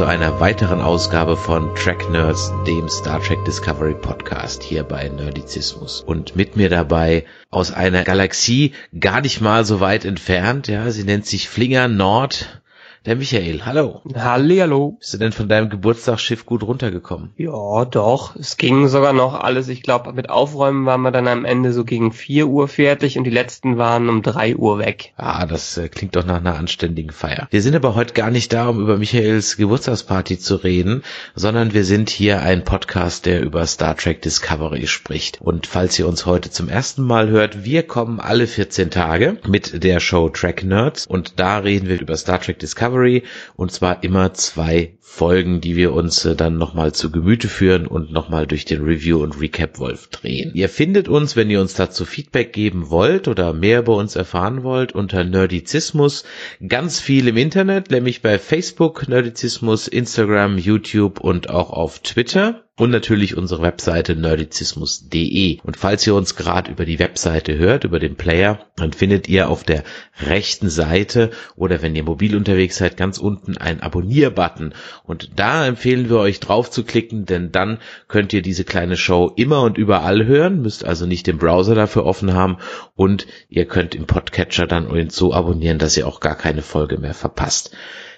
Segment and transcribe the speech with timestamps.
[0.00, 6.00] zu einer weiteren Ausgabe von Track Nerds, dem Star Trek Discovery Podcast hier bei Nerdizismus.
[6.00, 11.04] Und mit mir dabei aus einer Galaxie gar nicht mal so weit entfernt, ja, sie
[11.04, 12.59] nennt sich Flinger Nord,
[13.06, 14.02] der Michael, hallo.
[14.14, 14.96] Hallihallo.
[14.98, 17.30] Bist du denn von deinem Geburtstagsschiff gut runtergekommen?
[17.38, 18.36] Ja, doch.
[18.36, 19.68] Es ging sogar noch alles.
[19.68, 23.24] Ich glaube, mit Aufräumen waren wir dann am Ende so gegen vier Uhr fertig und
[23.24, 25.14] die letzten waren um drei Uhr weg.
[25.16, 27.48] Ah, das äh, klingt doch nach einer anständigen Feier.
[27.50, 31.02] Wir sind aber heute gar nicht da, um über Michaels Geburtstagsparty zu reden,
[31.34, 35.40] sondern wir sind hier ein Podcast, der über Star Trek Discovery spricht.
[35.40, 39.82] Und falls ihr uns heute zum ersten Mal hört, wir kommen alle 14 Tage mit
[39.82, 43.22] der Show Track Nerds und da reden wir über Star Trek Discovery Discovery
[43.56, 48.12] und zwar immer zwei Folgen, die wir uns äh, dann nochmal zu Gemüte führen und
[48.12, 50.52] nochmal durch den Review und Recap Wolf drehen.
[50.54, 54.62] Ihr findet uns, wenn ihr uns dazu Feedback geben wollt oder mehr über uns erfahren
[54.62, 56.24] wollt, unter Nerdizismus
[56.66, 62.90] ganz viel im Internet, nämlich bei Facebook Nerdizismus, Instagram, YouTube und auch auf Twitter und
[62.90, 65.58] natürlich unsere Webseite nerdizismus.de.
[65.62, 69.50] Und falls ihr uns gerade über die Webseite hört, über den Player, dann findet ihr
[69.50, 69.84] auf der
[70.26, 74.72] rechten Seite oder wenn ihr mobil unterwegs seid, ganz unten einen Abonnier-Button.
[75.10, 79.32] Und da empfehlen wir euch drauf zu klicken, denn dann könnt ihr diese kleine Show
[79.34, 82.58] immer und überall hören, müsst also nicht den Browser dafür offen haben
[82.94, 87.12] und ihr könnt im Podcatcher dann so abonnieren, dass ihr auch gar keine Folge mehr
[87.12, 87.72] verpasst.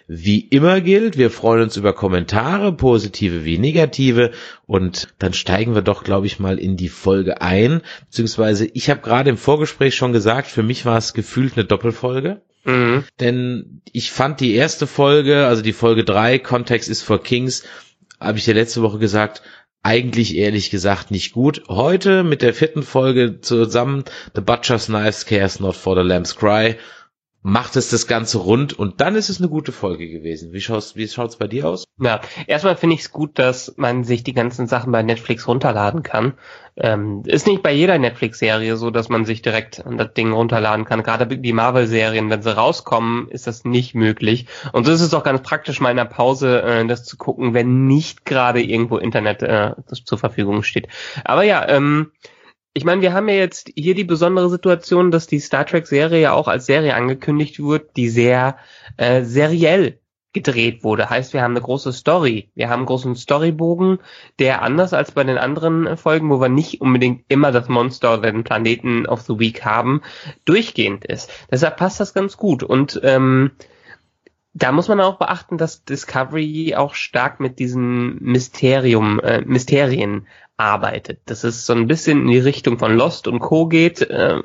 [0.06, 4.32] Wie immer gilt, wir freuen uns über Kommentare, positive wie negative.
[4.66, 7.80] Und dann steigen wir doch, glaube ich, mal in die Folge ein.
[8.10, 12.42] Beziehungsweise, ich habe gerade im Vorgespräch schon gesagt, für mich war es gefühlt eine Doppelfolge.
[12.64, 13.04] Mhm.
[13.20, 17.64] Denn ich fand die erste Folge, also die Folge drei, Kontext ist for Kings,
[18.20, 19.42] habe ich dir letzte Woche gesagt,
[19.82, 21.62] eigentlich ehrlich gesagt nicht gut.
[21.68, 26.76] Heute mit der vierten Folge zusammen, The Butcher's Knives Cares Not for the Lamb's Cry,
[27.42, 30.52] macht es das Ganze rund und dann ist es eine gute Folge gewesen.
[30.52, 31.84] Wie schaut's, wie schaut's bei dir aus?
[32.00, 36.04] Ja, erstmal finde ich es gut, dass man sich die ganzen Sachen bei Netflix runterladen
[36.04, 36.34] kann.
[36.76, 40.84] Ähm, ist nicht bei jeder Netflix-Serie so, dass man sich direkt an das Ding runterladen
[40.84, 41.02] kann.
[41.02, 44.46] Gerade die Marvel-Serien, wenn sie rauskommen, ist das nicht möglich.
[44.72, 47.54] Und so ist es auch ganz praktisch, mal in der Pause äh, das zu gucken,
[47.54, 50.86] wenn nicht gerade irgendwo Internet äh, zur Verfügung steht.
[51.24, 52.12] Aber ja, ähm,
[52.74, 56.32] ich meine, wir haben ja jetzt hier die besondere Situation, dass die Star Trek-Serie ja
[56.32, 58.56] auch als Serie angekündigt wird, die sehr
[58.96, 59.98] äh, seriell
[60.32, 61.10] gedreht wurde.
[61.10, 62.50] Heißt, wir haben eine große Story.
[62.54, 63.98] Wir haben einen großen Storybogen,
[64.38, 68.32] der anders als bei den anderen Folgen, wo wir nicht unbedingt immer das Monster oder
[68.32, 70.00] den Planeten of the Week haben,
[70.46, 71.30] durchgehend ist.
[71.50, 72.62] Deshalb passt das ganz gut.
[72.62, 73.50] Und ähm,
[74.54, 80.26] da muss man auch beachten, dass Discovery auch stark mit diesen Mysterium, äh, Mysterien
[80.56, 81.20] arbeitet.
[81.26, 83.66] Das ist so ein bisschen in die Richtung von Lost und Co.
[83.66, 84.06] geht.
[84.10, 84.42] Ähm,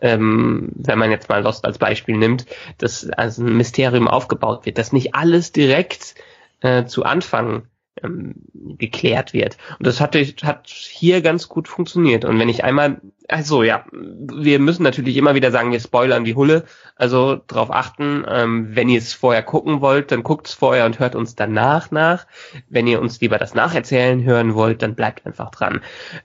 [0.00, 2.46] ähm, wenn man jetzt mal Lost als Beispiel nimmt,
[2.78, 6.14] dass als ein Mysterium aufgebaut wird, dass nicht alles direkt
[6.60, 7.66] äh, zu Anfang
[8.02, 8.34] ähm,
[8.78, 9.56] geklärt wird.
[9.78, 12.24] Und das hat, hat hier ganz gut funktioniert.
[12.24, 16.34] Und wenn ich einmal, also ja, wir müssen natürlich immer wieder sagen, wir spoilern wie
[16.34, 16.64] Hulle.
[16.96, 20.98] Also darauf achten, ähm, wenn ihr es vorher gucken wollt, dann guckt es vorher und
[20.98, 22.26] hört uns danach nach.
[22.68, 25.80] Wenn ihr uns lieber das Nacherzählen hören wollt, dann bleibt einfach dran.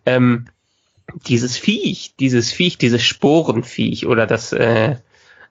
[0.06, 0.46] Ähm,
[1.28, 4.96] dieses Viech, dieses Viech, dieses Sporenviech oder das äh,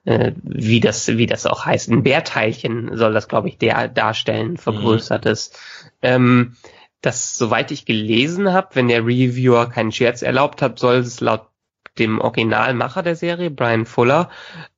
[0.05, 1.89] äh, wie das, wie das auch heißt.
[1.89, 5.51] Ein Bärteilchen soll das, glaube ich, der darstellen, vergrößertes.
[5.51, 5.89] Mhm.
[6.01, 6.55] Ähm,
[7.01, 11.47] das, soweit ich gelesen habe, wenn der Reviewer keinen Scherz erlaubt hat, soll es laut
[11.99, 14.29] dem Originalmacher der Serie, Brian Fuller,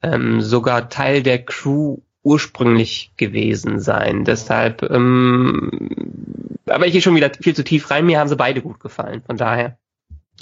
[0.01, 4.25] ähm, sogar Teil der Crew ursprünglich gewesen sein.
[4.25, 8.05] Deshalb, ähm, aber ich gehe schon wieder viel zu tief rein.
[8.05, 9.21] Mir haben sie beide gut gefallen.
[9.25, 9.77] Von daher.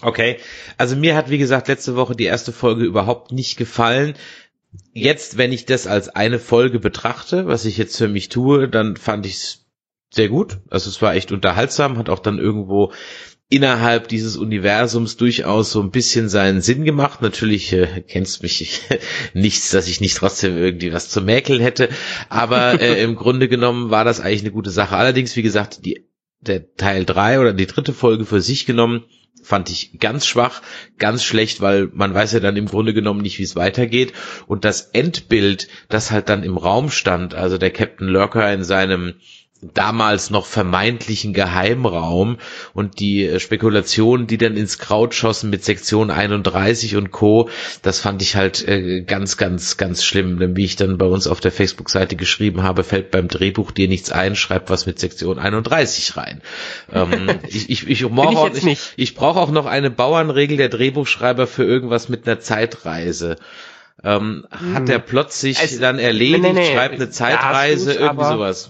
[0.01, 0.37] Okay,
[0.77, 4.15] also mir hat wie gesagt letzte Woche die erste Folge überhaupt nicht gefallen
[4.93, 8.95] jetzt, wenn ich das als eine Folge betrachte, was ich jetzt für mich tue, dann
[8.95, 9.65] fand ich es
[10.11, 10.59] sehr gut.
[10.69, 12.93] Also es war echt unterhaltsam, hat auch dann irgendwo
[13.49, 17.21] innerhalb dieses Universums durchaus so ein bisschen seinen Sinn gemacht.
[17.21, 18.81] Natürlich äh, kennst mich
[19.33, 21.89] nichts, dass ich nicht trotzdem irgendwie was zu mäkeln hätte,
[22.29, 24.95] aber äh, im Grunde genommen war das eigentlich eine gute Sache.
[24.95, 26.07] Allerdings, wie gesagt, die
[26.39, 29.05] der Teil drei oder die dritte Folge für sich genommen
[29.41, 30.61] fand ich ganz schwach,
[30.97, 34.13] ganz schlecht, weil man weiß ja dann im Grunde genommen nicht, wie es weitergeht.
[34.47, 39.15] Und das Endbild, das halt dann im Raum stand, also der Captain Lurker in seinem
[39.73, 42.37] damals noch vermeintlichen Geheimraum
[42.73, 47.49] und die äh, Spekulationen, die dann ins Kraut schossen mit Sektion 31 und Co.,
[47.81, 50.39] das fand ich halt äh, ganz, ganz, ganz schlimm.
[50.39, 53.87] Denn wie ich dann bei uns auf der Facebook-Seite geschrieben habe, fällt beim Drehbuch dir
[53.87, 56.41] nichts ein, schreib was mit Sektion 31 rein.
[56.91, 61.47] ähm, ich ich, ich, brauche auch, ich, ich brauche auch noch eine Bauernregel der Drehbuchschreiber
[61.47, 63.37] für irgendwas mit einer Zeitreise.
[64.03, 64.73] Ähm, hm.
[64.73, 68.69] Hat der Plot sich es, dann erledigt, nee, nee, schreibt eine Zeitreise, irgendwie sowas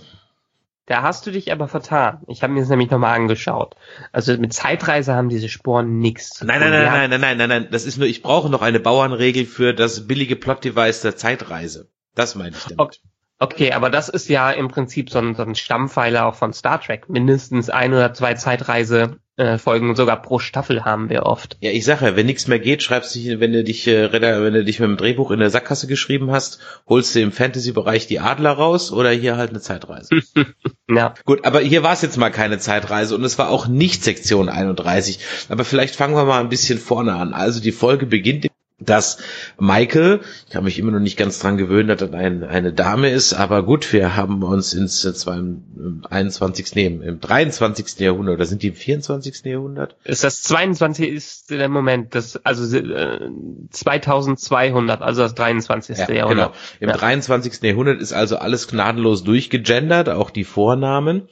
[0.85, 2.23] Da hast du dich aber vertan.
[2.27, 3.75] Ich habe mir das nämlich nochmal angeschaut.
[4.11, 6.43] Also mit Zeitreise haben diese Sporen nichts.
[6.43, 7.67] Nein, nein, nein, nein, nein, nein, nein, nein.
[7.71, 11.89] Das ist nur, ich brauche noch eine Bauernregel für das billige Plot-Device der Zeitreise.
[12.15, 12.79] Das meine ich damit.
[12.79, 12.99] Okay.
[13.43, 16.79] Okay, aber das ist ja im Prinzip so ein, so ein Stammpfeiler auch von Star
[16.79, 17.09] Trek.
[17.09, 21.57] Mindestens ein oder zwei Zeitreise äh, Folgen sogar pro Staffel haben wir oft.
[21.59, 24.53] Ja, ich sage ja, wenn nichts mehr geht, schreibst du, wenn du dich, äh, wenn
[24.53, 28.21] du dich mit dem Drehbuch in der Sackgasse geschrieben hast, holst du im Fantasy-Bereich die
[28.21, 30.21] Adler raus oder hier halt eine Zeitreise.
[30.89, 31.13] ja.
[31.25, 34.47] Gut, aber hier war es jetzt mal keine Zeitreise und es war auch nicht Sektion
[34.47, 35.19] 31.
[35.49, 37.33] Aber vielleicht fangen wir mal ein bisschen vorne an.
[37.33, 38.45] Also die Folge beginnt
[38.85, 39.17] dass
[39.59, 43.09] Michael, ich kann mich immer noch nicht ganz dran gewöhnen, dass das ein, eine Dame
[43.09, 46.75] ist, aber gut, wir haben uns ins äh, zwar im 21.
[46.75, 47.99] Nee, im 23.
[47.99, 49.45] Jahrhundert, oder sind die im 24.
[49.45, 49.95] Jahrhundert?
[50.03, 51.09] Ist das 22.
[51.09, 53.29] ist der Moment, das, also äh,
[53.69, 55.97] 2200, also das 23.
[55.97, 56.53] Ja, Jahrhundert.
[56.53, 56.59] Genau.
[56.79, 56.97] Im ja.
[56.97, 57.61] 23.
[57.63, 61.27] Jahrhundert ist also alles gnadenlos durchgegendert, auch die Vornamen.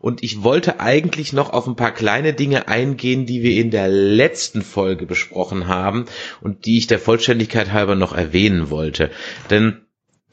[0.00, 3.88] Und ich wollte eigentlich noch auf ein paar kleine Dinge eingehen, die wir in der
[3.88, 6.06] letzten Folge besprochen haben
[6.40, 9.10] und die ich der Vollständigkeit halber noch erwähnen wollte.
[9.50, 9.83] Denn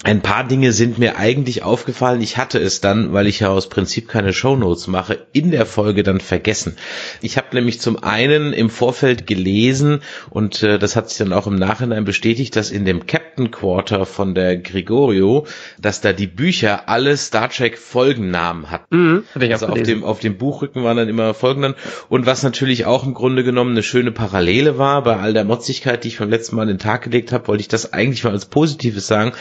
[0.04, 2.22] ein paar Dinge sind mir eigentlich aufgefallen.
[2.22, 6.02] Ich hatte es dann, weil ich ja aus Prinzip keine Shownotes mache, in der Folge
[6.02, 6.76] dann vergessen.
[7.22, 10.02] Ich habe nämlich zum einen im Vorfeld gelesen
[10.32, 14.08] und äh, das hat sich dann auch im Nachhinein bestätigt, dass in dem Captain Quarter
[14.08, 15.46] von der Gregorio,
[15.80, 18.86] dass da die Bücher alle Star Trek Folgennamen hatten.
[18.96, 21.78] Mhm, also auf dem, auf dem Buchrücken waren dann immer Folgennamen.
[22.10, 26.04] Und was natürlich auch im Grunde genommen eine schöne Parallele war, bei all der Motzigkeit,
[26.04, 28.32] die ich beim letzten Mal in den Tag gelegt habe, wollte ich das eigentlich mal
[28.32, 29.34] als Positives sagen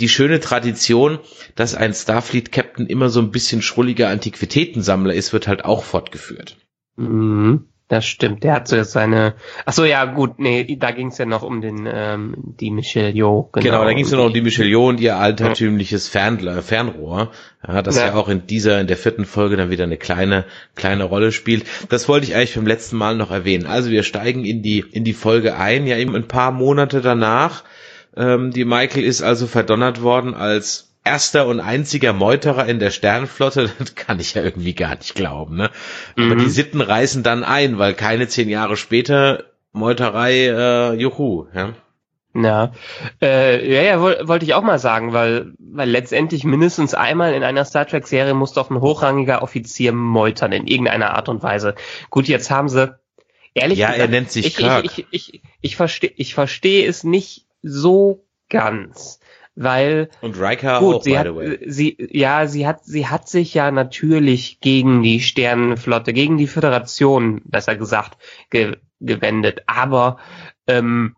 [0.00, 1.18] die schöne Tradition,
[1.54, 6.56] dass ein Starfleet-Captain immer so ein bisschen schrulliger Antiquitätensammler ist, wird halt auch fortgeführt.
[6.96, 8.44] Mhm, das stimmt.
[8.44, 9.34] Der hat so seine.
[9.66, 13.10] Ach so, ja gut, nee, da ging es ja noch um den ähm, die Michelle
[13.10, 13.48] Yeoh.
[13.52, 16.62] Genau, genau da ging es ja noch um die Michelle Yeoh und ihr altertümliches Fernler,
[16.62, 17.32] Fernrohr,
[17.66, 18.06] ja, das ja.
[18.06, 20.44] ja auch in dieser, in der vierten Folge dann wieder eine kleine
[20.76, 21.64] kleine Rolle spielt.
[21.88, 23.66] Das wollte ich eigentlich beim letzten Mal noch erwähnen.
[23.66, 27.64] Also wir steigen in die in die Folge ein, ja eben ein paar Monate danach
[28.16, 33.70] ähm, die Michael ist also verdonnert worden als erster und einziger Meuterer in der Sternflotte,
[33.78, 35.70] das kann ich ja irgendwie gar nicht glauben, ne?
[36.16, 36.50] Aber die mhm.
[36.50, 41.74] Sitten reißen dann ein, weil keine zehn Jahre später Meuterei, äh, juhu, ja.
[42.32, 42.72] Ja,
[43.20, 47.64] äh, ja, ja, wollte ich auch mal sagen, weil, weil letztendlich mindestens einmal in einer
[47.64, 51.74] Star Trek Serie muss doch ein hochrangiger Offizier meutern in irgendeiner Art und Weise.
[52.08, 52.96] Gut, jetzt haben sie
[53.54, 54.84] ehrlich ja, gesagt, er nennt sich ich, Kirk.
[54.84, 59.20] Ich, ich, ich, ich verstehe, ich verstehe es nicht so ganz,
[59.54, 61.28] weil und Riker gut, auch, sie hat,
[61.66, 67.42] sie ja, sie hat sie hat sich ja natürlich gegen die Sternenflotte, gegen die Föderation,
[67.44, 68.18] besser gesagt,
[68.50, 70.18] ge gewendet, aber
[70.66, 71.16] ähm,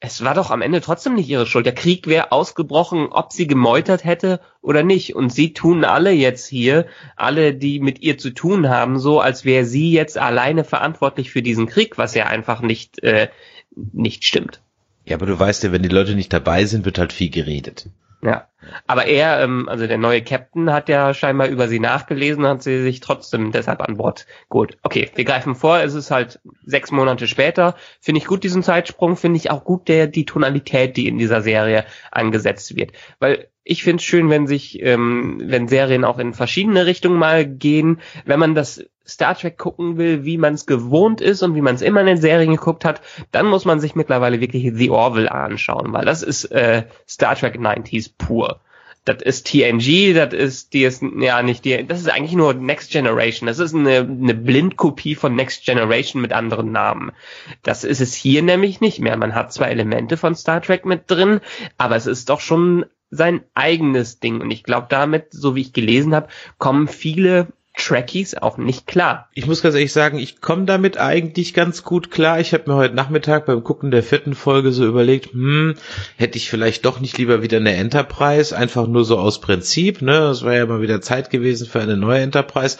[0.00, 1.66] es war doch am Ende trotzdem nicht ihre Schuld.
[1.66, 5.16] Der Krieg wäre ausgebrochen, ob sie gemeutert hätte oder nicht.
[5.16, 9.44] Und sie tun alle jetzt hier, alle, die mit ihr zu tun haben, so, als
[9.44, 13.28] wäre sie jetzt alleine verantwortlich für diesen Krieg, was ja einfach nicht, äh,
[13.74, 14.62] nicht stimmt.
[15.08, 17.88] Ja, aber du weißt ja, wenn die Leute nicht dabei sind, wird halt viel geredet.
[18.20, 18.48] Ja,
[18.88, 22.82] aber er, ähm, also der neue Captain, hat ja scheinbar über sie nachgelesen, hat sie
[22.82, 24.76] sich trotzdem deshalb an Bord geholt.
[24.82, 27.76] Okay, wir greifen vor, es ist halt sechs Monate später.
[28.00, 31.42] Finde ich gut diesen Zeitsprung, finde ich auch gut der die Tonalität, die in dieser
[31.42, 36.32] Serie angesetzt wird, weil ich finde es schön, wenn sich, ähm, wenn Serien auch in
[36.32, 38.00] verschiedene Richtungen mal gehen.
[38.24, 41.74] Wenn man das Star Trek gucken will, wie man es gewohnt ist und wie man
[41.74, 45.30] es immer in den Serien geguckt hat, dann muss man sich mittlerweile wirklich The Orville
[45.30, 48.60] anschauen, weil das ist äh, Star Trek 90s pur.
[49.04, 52.90] Das ist TNG, das ist die ist ja nicht die, das ist eigentlich nur Next
[52.90, 53.46] Generation.
[53.46, 57.12] Das ist eine, eine Blindkopie von Next Generation mit anderen Namen.
[57.62, 59.16] Das ist es hier nämlich nicht mehr.
[59.18, 61.40] Man hat zwar Elemente von Star Trek mit drin,
[61.76, 64.40] aber es ist doch schon sein eigenes Ding.
[64.40, 67.48] Und ich glaube, damit, so wie ich gelesen habe, kommen viele
[67.78, 69.28] Trekkies auch nicht klar.
[69.34, 72.40] Ich muss ganz ehrlich sagen, ich komme damit eigentlich ganz gut klar.
[72.40, 75.74] Ich habe mir heute Nachmittag beim Gucken der vierten Folge so überlegt, hm,
[76.16, 80.12] hätte ich vielleicht doch nicht lieber wieder eine Enterprise, einfach nur so aus Prinzip, ne?
[80.12, 82.78] Das wäre ja mal wieder Zeit gewesen für eine neue Enterprise.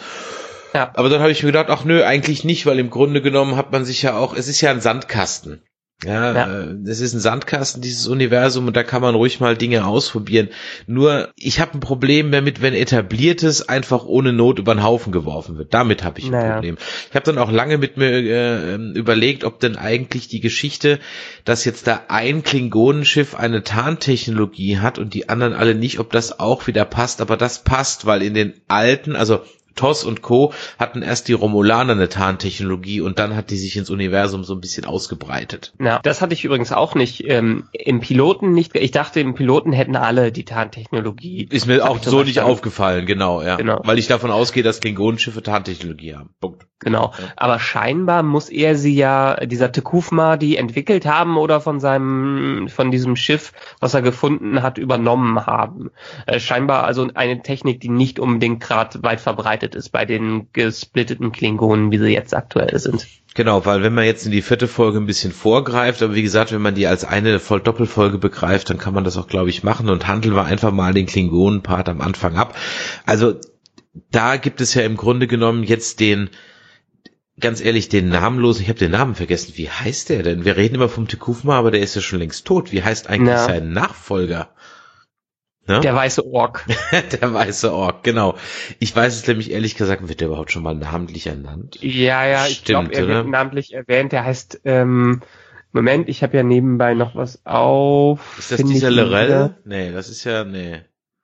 [0.73, 0.91] Ja.
[0.93, 3.71] Aber dann habe ich mir gedacht, ach nö, eigentlich nicht, weil im Grunde genommen hat
[3.71, 5.63] man sich ja auch, es ist ja ein Sandkasten.
[6.05, 6.61] Ja, ja.
[6.61, 10.47] Äh, das ist ein Sandkasten, dieses Universum, und da kann man ruhig mal Dinge ausprobieren.
[10.87, 15.57] Nur, ich habe ein Problem damit, wenn etabliertes einfach ohne Not über den Haufen geworfen
[15.57, 15.73] wird.
[15.73, 16.53] Damit habe ich ein naja.
[16.53, 16.77] Problem.
[17.09, 20.99] Ich habe dann auch lange mit mir äh, überlegt, ob denn eigentlich die Geschichte,
[21.43, 26.39] dass jetzt da ein Klingonenschiff eine Tarntechnologie hat und die anderen alle nicht, ob das
[26.39, 27.19] auch wieder passt.
[27.19, 29.41] Aber das passt, weil in den alten, also
[29.79, 30.53] Toss und Co.
[30.77, 34.59] hatten erst die Romulaner eine Tarntechnologie und dann hat die sich ins Universum so ein
[34.59, 35.73] bisschen ausgebreitet.
[35.79, 38.75] Ja, das hatte ich übrigens auch nicht ähm, im Piloten nicht.
[38.75, 41.47] Ich dachte, im Piloten hätten alle die Tarntechnologie.
[41.49, 43.55] Ist mir auch so nicht aufgefallen, genau, ja.
[43.55, 43.79] Genau.
[43.85, 46.31] Weil ich davon ausgehe, dass Klingonenschiffe Tarntechnologie haben.
[46.41, 46.68] Punkt.
[46.79, 47.13] Genau.
[47.17, 47.25] Ja.
[47.35, 52.89] Aber scheinbar muss er sie ja, dieser Tekufma, die entwickelt haben oder von seinem, von
[52.89, 55.91] diesem Schiff, was er gefunden hat, übernommen haben.
[56.25, 61.33] Äh, scheinbar also eine Technik, die nicht unbedingt gerade weit verbreitet ist bei den gesplitteten
[61.33, 63.07] Klingonen, wie sie jetzt aktuell sind.
[63.35, 66.51] Genau, weil wenn man jetzt in die vierte Folge ein bisschen vorgreift, aber wie gesagt,
[66.51, 69.63] wenn man die als eine voll Doppelfolge begreift, dann kann man das auch, glaube ich,
[69.63, 72.55] machen und handeln wir einfach mal den Klingonen-Part am Anfang ab.
[73.05, 73.35] Also
[74.11, 76.29] da gibt es ja im Grunde genommen jetzt den
[77.39, 79.53] ganz ehrlich, den namenlosen, ich habe den Namen vergessen.
[79.55, 80.45] Wie heißt der denn?
[80.45, 82.71] Wir reden immer vom Tekufma, aber der ist ja schon längst tot.
[82.71, 83.45] Wie heißt eigentlich ja.
[83.45, 84.49] sein Nachfolger?
[85.67, 85.81] Ne?
[85.81, 86.65] Der weiße Ork.
[87.21, 88.35] der weiße Ork, genau.
[88.79, 91.77] Ich weiß es nämlich ehrlich gesagt, wird der überhaupt schon mal namentlich ernannt?
[91.81, 94.11] Ja, ja, ich glaube, er wird namentlich erwähnt.
[94.11, 95.21] Der heißt, ähm,
[95.71, 98.39] Moment, ich habe ja nebenbei noch was auf.
[98.39, 99.55] Ist das dieser Lorel?
[99.63, 100.81] Nee, das ist ja, nee.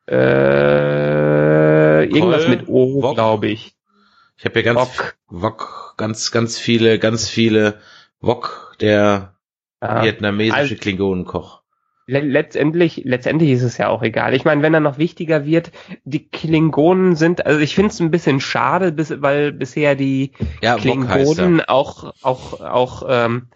[0.08, 3.76] Äh, irgendwas mit O, glaube ich.
[4.38, 5.16] Ich habe ja ganz, Wok.
[5.28, 7.80] Wok, ganz, ganz viele, ganz viele
[8.20, 9.36] Wok, der
[9.82, 10.04] ja.
[10.04, 11.62] vietnamesische also, Klingonenkoch.
[12.08, 14.36] Letztendlich, letztendlich ist es ja auch egal.
[14.36, 15.72] Ich meine, wenn er noch wichtiger wird,
[16.04, 20.76] die Klingonen sind, also ich finde es ein bisschen schade, bis, weil bisher die ja,
[20.76, 23.48] Klingonen auch, auch, auch ähm,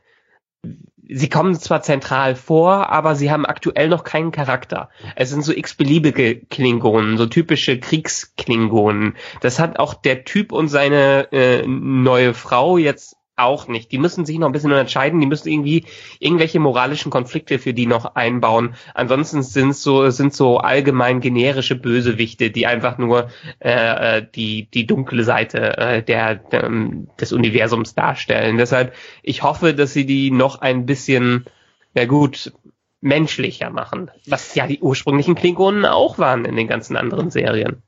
[1.09, 4.89] sie kommen zwar zentral vor, aber sie haben aktuell noch keinen Charakter.
[5.15, 9.15] Es sind so x-beliebige Klingonen, so typische Kriegsklingonen.
[9.41, 13.91] Das hat auch der Typ und seine äh, neue Frau jetzt auch nicht.
[13.91, 15.85] Die müssen sich noch ein bisschen unterscheiden, die müssen irgendwie
[16.19, 18.75] irgendwelche moralischen Konflikte für die noch einbauen.
[18.93, 23.29] Ansonsten sind so sind so allgemein generische Bösewichte, die einfach nur
[23.59, 28.57] äh, äh die die dunkle Seite äh, der, der ähm, des Universums darstellen.
[28.57, 28.93] Deshalb
[29.23, 31.45] ich hoffe, dass sie die noch ein bisschen
[31.93, 32.51] ja gut
[33.01, 37.81] menschlicher machen, was ja die ursprünglichen Klingonen auch waren in den ganzen anderen Serien.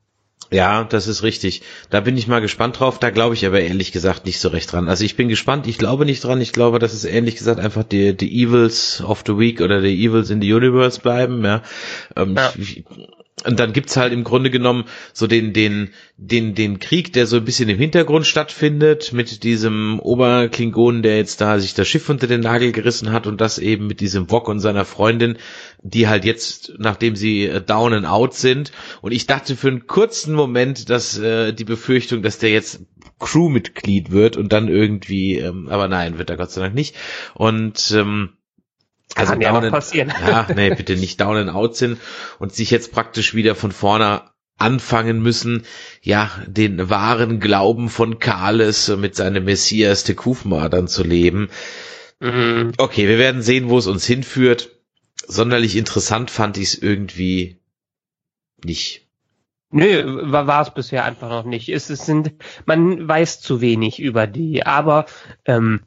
[0.53, 1.61] Ja, das ist richtig.
[1.89, 2.99] Da bin ich mal gespannt drauf.
[2.99, 4.89] Da glaube ich aber ehrlich gesagt nicht so recht dran.
[4.89, 5.65] Also ich bin gespannt.
[5.65, 6.41] Ich glaube nicht dran.
[6.41, 10.05] Ich glaube, dass es ehrlich gesagt einfach die, die Evils of the Week oder die
[10.05, 11.43] Evils in the Universe bleiben.
[11.45, 11.63] Ja.
[12.17, 12.51] Ähm, ja.
[12.57, 12.83] Ich,
[13.45, 17.37] und dann gibt's halt im Grunde genommen so den, den, den, den Krieg, der so
[17.37, 22.27] ein bisschen im Hintergrund stattfindet, mit diesem Oberklingonen, der jetzt da sich das Schiff unter
[22.27, 25.37] den Nagel gerissen hat und das eben mit diesem Wok und seiner Freundin,
[25.81, 28.71] die halt jetzt, nachdem sie äh, down and out sind.
[29.01, 32.85] Und ich dachte für einen kurzen Moment, dass äh, die Befürchtung, dass der jetzt
[33.19, 36.95] Crewmitglied wird und dann irgendwie, ähm, aber nein, wird er Gott sei Dank nicht.
[37.35, 38.29] Und ähm,
[39.15, 40.13] also Kann ja down passieren.
[40.25, 41.99] Ja, nee, bitte nicht down and out sind
[42.39, 44.21] und sich jetzt praktisch wieder von vorne
[44.57, 45.65] anfangen müssen,
[46.01, 51.49] ja, den wahren Glauben von Kales mit seinem Messias Tekufma dann zu leben.
[52.19, 52.73] Mhm.
[52.77, 54.69] Okay, wir werden sehen, wo es uns hinführt.
[55.27, 57.59] Sonderlich interessant fand ich es irgendwie
[58.63, 59.07] nicht.
[59.71, 61.69] Nö, war, war es bisher einfach noch nicht.
[61.69, 62.33] Es, es sind,
[62.65, 65.05] man weiß zu wenig über die, aber
[65.45, 65.81] ähm,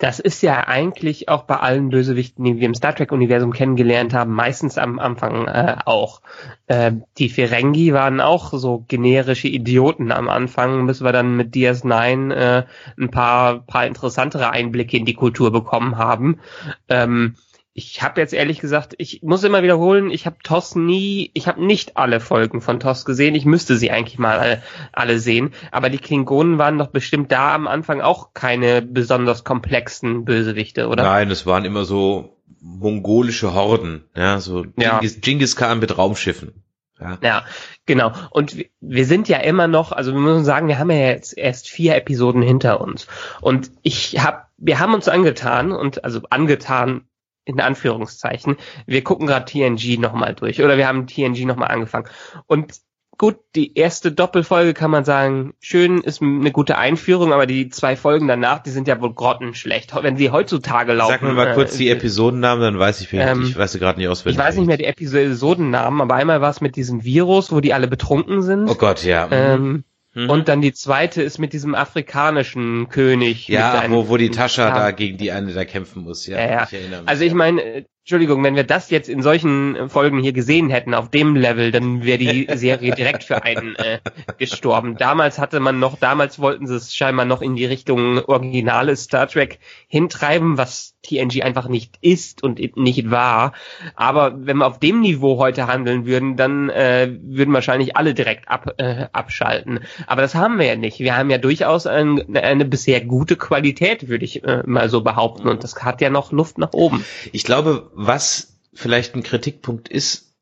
[0.00, 4.32] das ist ja eigentlich auch bei allen Bösewichten, die wir im Star Trek-Universum kennengelernt haben,
[4.32, 6.22] meistens am Anfang äh, auch.
[6.68, 12.32] Äh, die Ferengi waren auch so generische Idioten am Anfang, bis wir dann mit DS9
[12.32, 12.64] äh,
[12.98, 16.40] ein paar, paar interessantere Einblicke in die Kultur bekommen haben.
[16.88, 17.36] Ähm,
[17.80, 21.64] ich habe jetzt ehrlich gesagt, ich muss immer wiederholen, ich habe TOS nie, ich habe
[21.64, 23.34] nicht alle Folgen von TOS gesehen.
[23.34, 25.54] Ich müsste sie eigentlich mal alle, alle, sehen.
[25.70, 31.04] Aber die Klingonen waren doch bestimmt da am Anfang auch keine besonders komplexen Bösewichte, oder?
[31.04, 35.20] Nein, es waren immer so mongolische Horden, ja, so Genghis, ja.
[35.22, 36.62] Genghis Khan mit Raumschiffen.
[37.00, 37.18] Ja.
[37.22, 37.44] ja,
[37.86, 38.12] genau.
[38.28, 41.66] Und wir sind ja immer noch, also wir müssen sagen, wir haben ja jetzt erst
[41.66, 43.06] vier Episoden hinter uns.
[43.40, 47.06] Und ich habe, wir haben uns angetan und also angetan
[47.44, 48.56] in Anführungszeichen.
[48.86, 52.08] Wir gucken gerade TNG nochmal durch oder wir haben TNG nochmal angefangen.
[52.46, 52.80] Und
[53.20, 57.94] gut, die erste Doppelfolge kann man sagen, schön, ist eine gute Einführung, aber die zwei
[57.94, 59.92] Folgen danach, die sind ja wohl grottenschlecht.
[60.02, 61.12] Wenn sie heutzutage laufen.
[61.12, 64.08] Sag mir mal kurz äh, die Episodennamen, dann weiß ich, ähm, ich weiß gerade nicht
[64.08, 64.38] auswendig.
[64.38, 67.74] Ich weiß nicht mehr die Episodennamen, aber einmal war es mit diesem Virus, wo die
[67.74, 68.70] alle betrunken sind.
[68.70, 69.28] Oh Gott, ja.
[69.30, 70.28] Ähm, Mhm.
[70.30, 73.46] Und dann die zweite ist mit diesem afrikanischen König.
[73.48, 76.26] Ja, wo, wo die Tascha da gegen die eine da kämpfen muss.
[76.26, 76.64] Ja, ja, ja.
[76.64, 80.32] Ich erinnere mich, also ich meine, Entschuldigung, wenn wir das jetzt in solchen Folgen hier
[80.32, 83.98] gesehen hätten, auf dem Level, dann wäre die Serie direkt für einen äh,
[84.38, 84.96] gestorben.
[84.96, 89.28] Damals hatte man noch, damals wollten sie es scheinbar noch in die Richtung originales Star
[89.28, 93.52] Trek hintreiben, was TNG einfach nicht ist und nicht war.
[93.94, 98.48] Aber wenn wir auf dem Niveau heute handeln würden, dann äh, würden wahrscheinlich alle direkt
[98.48, 99.80] ab, äh, abschalten.
[100.06, 101.00] Aber das haben wir ja nicht.
[101.00, 105.48] Wir haben ja durchaus ein, eine bisher gute Qualität, würde ich äh, mal so behaupten.
[105.48, 107.04] Und das hat ja noch Luft nach oben.
[107.32, 110.34] Ich glaube, was vielleicht ein Kritikpunkt ist,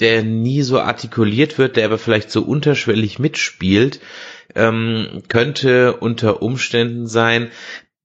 [0.00, 4.00] der nie so artikuliert wird, der aber vielleicht so unterschwellig mitspielt,
[4.54, 7.50] ähm, könnte unter Umständen sein,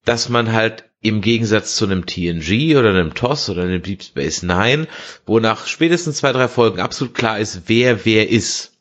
[0.03, 4.43] dass man halt im Gegensatz zu einem TNG oder einem TOS oder einem Deep Space
[4.43, 4.87] Nine,
[5.25, 8.74] wo nach spätestens zwei, drei Folgen absolut klar ist, wer wer ist.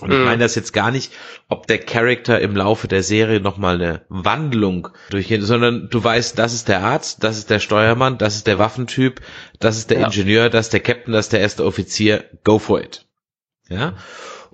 [0.00, 0.24] Und ich mhm.
[0.24, 1.12] meine das jetzt gar nicht,
[1.48, 6.52] ob der Charakter im Laufe der Serie nochmal eine Wandlung durchgeht, sondern du weißt, das
[6.52, 9.20] ist der Arzt, das ist der Steuermann, das ist der Waffentyp,
[9.60, 10.06] das ist der ja.
[10.06, 13.06] Ingenieur, das ist der Captain, das ist der erste Offizier, go for it.
[13.68, 13.94] Ja.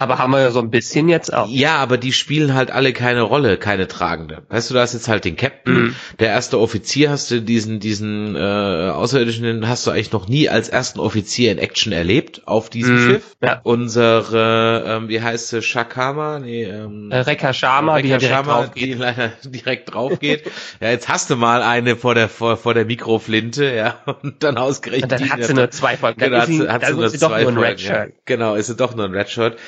[0.01, 1.47] Aber haben wir ja so ein bisschen jetzt auch.
[1.47, 4.41] Ja, aber die spielen halt alle keine Rolle, keine tragende.
[4.49, 5.97] Weißt du, da hast jetzt halt den Captain, mhm.
[6.19, 10.49] der erste Offizier hast du diesen, diesen äh, Außerirdischen, den hast du eigentlich noch nie
[10.49, 13.11] als ersten Offizier in Action erlebt auf diesem mhm.
[13.11, 13.37] Schiff.
[13.43, 13.61] Ja.
[13.63, 16.39] Unsere, ähm, wie heißt sie, Shakama?
[16.39, 20.51] Nee, ähm, äh, Rekha Sharma, Rekha die, direkt Sharma, die leider direkt drauf geht.
[20.81, 24.57] ja, jetzt hast du mal eine vor der vor, vor der Mikroflinte, ja, und dann
[24.57, 25.13] ausgerechnet.
[25.13, 26.19] Und dann hat sie nur zwei Folgen.
[26.19, 28.13] Genau, hat sie, hat sie nur zwei Folgen.
[28.25, 29.59] Genau, ist sie doch nur ein Red Shirt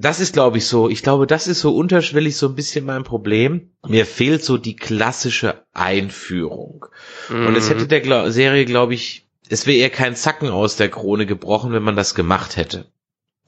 [0.00, 0.88] das ist, glaube ich, so.
[0.88, 3.70] Ich glaube, das ist so unterschwellig so ein bisschen mein Problem.
[3.86, 6.86] Mir fehlt so die klassische Einführung.
[7.28, 7.46] Mhm.
[7.46, 10.88] Und es hätte der Gla Serie, glaube ich, es wäre eher kein Zacken aus der
[10.88, 12.86] Krone gebrochen, wenn man das gemacht hätte.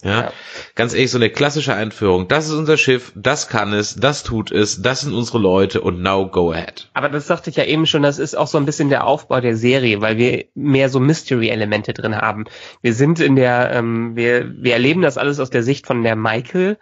[0.02, 0.20] Ja?
[0.20, 0.32] ja,
[0.74, 2.26] ganz ehrlich, so eine klassische Einführung.
[2.26, 6.02] Das ist unser Schiff, das kann es, das tut es, das sind unsere Leute und
[6.02, 6.88] now go ahead.
[6.94, 9.40] Aber das sagte ich ja eben schon, das ist auch so ein bisschen der Aufbau
[9.40, 12.46] der Serie, weil wir mehr so Mystery-Elemente drin haben.
[12.80, 16.16] Wir sind in der, ähm, wir, wir erleben das alles aus der Sicht von der
[16.16, 16.78] Michael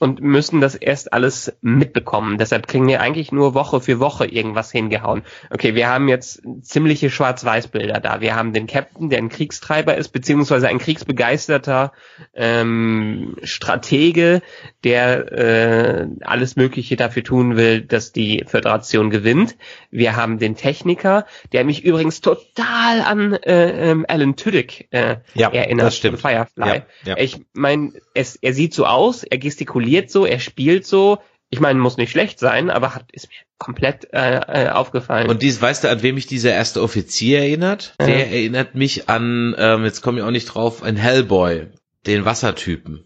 [0.00, 2.38] und müssen das erst alles mitbekommen.
[2.38, 5.22] Deshalb kriegen wir eigentlich nur Woche für Woche irgendwas hingehauen.
[5.50, 8.22] Okay, wir haben jetzt ziemliche Schwarz-Weiß-Bilder da.
[8.22, 11.92] Wir haben den Captain, der ein Kriegstreiber ist, beziehungsweise ein kriegsbegeisterter
[12.34, 14.40] ähm, Stratege,
[14.84, 19.56] der äh, alles Mögliche dafür tun will, dass die Föderation gewinnt.
[19.90, 25.50] Wir haben den Techniker, der mich übrigens total an äh, ähm, Alan Tudyk äh, ja,
[25.50, 25.88] erinnert.
[25.88, 26.22] Das stimmt.
[26.22, 26.66] Firefly.
[26.66, 27.16] Ja, ja.
[27.18, 31.18] Ich meine, er sieht so aus, er gestikuliert jongliert so, er spielt so.
[31.52, 35.28] Ich meine, muss nicht schlecht sein, aber hat ist mir komplett äh, äh, aufgefallen.
[35.28, 37.94] Und dies, weißt du, an wem mich dieser erste Offizier erinnert?
[38.00, 38.06] Ja.
[38.06, 41.66] Der erinnert mich an, ähm, jetzt komme ich auch nicht drauf, ein Hellboy,
[42.06, 43.04] den Wassertypen.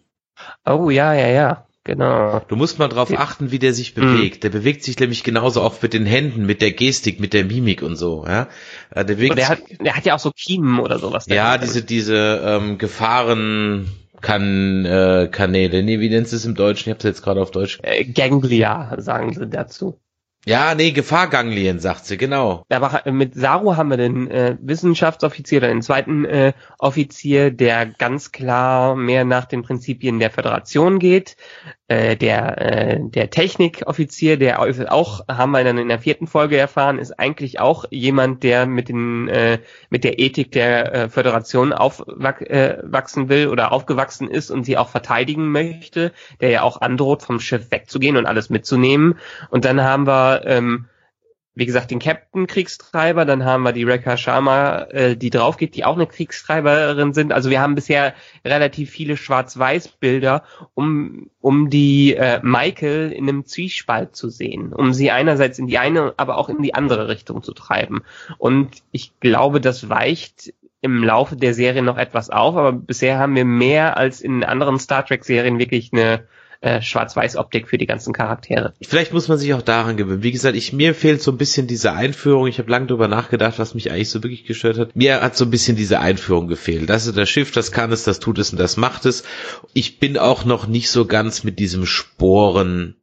[0.66, 1.66] Oh ja, ja, ja.
[1.86, 2.40] Genau.
[2.48, 4.36] Du musst mal drauf achten, wie der sich bewegt.
[4.36, 4.40] Mhm.
[4.40, 7.82] Der bewegt sich nämlich genauso auch mit den Händen, mit der Gestik, mit der Mimik
[7.82, 8.24] und so.
[8.26, 8.48] Ja,
[8.94, 11.26] der, bewegt der, hat, der hat ja auch so Kiemen oder sowas.
[11.28, 13.90] Ja, diese diese ähm, Gefahren
[14.24, 15.82] kann äh, Kanäle.
[15.82, 16.88] Nee, wie nennst du es im Deutschen?
[16.88, 17.78] Ich hab's jetzt gerade auf Deutsch.
[17.82, 20.00] Äh, Ganglia, sagen sie dazu.
[20.46, 22.64] Ja, nee, Gefahrganglien, sagt sie, genau.
[22.68, 28.94] Aber mit Saru haben wir den äh, Wissenschaftsoffizier, den zweiten äh, Offizier, der ganz klar
[28.94, 31.36] mehr nach den Prinzipien der Föderation geht.
[31.86, 34.58] Äh, der, äh, der Technikoffizier, der
[34.90, 38.88] auch, haben wir dann in der vierten Folge erfahren, ist eigentlich auch jemand, der mit
[38.88, 39.58] den äh,
[39.90, 44.88] mit der Ethik der äh, Föderation aufwachsen äh, will oder aufgewachsen ist und sie auch
[44.88, 49.18] verteidigen möchte, der ja auch androht, vom Schiff wegzugehen und alles mitzunehmen.
[49.50, 50.86] Und dann haben wir ähm,
[51.54, 55.76] wie gesagt, den Captain Kriegstreiber, dann haben wir die Rekha Sharma, äh, die drauf geht,
[55.76, 57.32] die auch eine Kriegstreiberin sind.
[57.32, 58.14] Also wir haben bisher
[58.44, 60.42] relativ viele Schwarz-Weiß-Bilder,
[60.74, 65.78] um, um die äh, Michael in einem Zwiespalt zu sehen, um sie einerseits in die
[65.78, 68.02] eine, aber auch in die andere Richtung zu treiben.
[68.38, 73.36] Und ich glaube, das weicht im Laufe der Serie noch etwas auf, aber bisher haben
[73.36, 76.26] wir mehr als in anderen Star Trek-Serien wirklich eine
[76.64, 78.72] äh, Schwarz-Weiß-Optik für die ganzen Charaktere.
[78.80, 80.22] Vielleicht muss man sich auch daran gewöhnen.
[80.22, 82.46] Wie gesagt, ich, mir fehlt so ein bisschen diese Einführung.
[82.46, 84.96] Ich habe lange drüber nachgedacht, was mich eigentlich so wirklich gestört hat.
[84.96, 86.88] Mir hat so ein bisschen diese Einführung gefehlt.
[86.88, 89.24] Das ist das Schiff, das kann es, das tut es und das macht es.
[89.74, 92.96] Ich bin auch noch nicht so ganz mit diesem Sporen,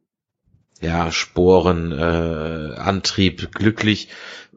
[0.80, 4.08] ja, Sporenantrieb äh, Antrieb glücklich,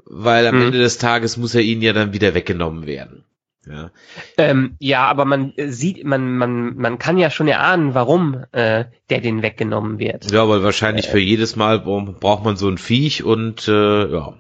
[0.06, 0.62] weil am hm.
[0.64, 3.24] Ende des Tages muss er ihnen ja dann wieder weggenommen werden.
[3.68, 3.92] Ja.
[4.38, 9.22] Ähm, ja, aber man sieht, man, man, man kann ja schon erahnen, warum äh, der
[9.22, 10.32] den weggenommen wird.
[10.32, 14.34] Ja, weil wahrscheinlich äh, für jedes Mal braucht man so ein Viech und äh, ja.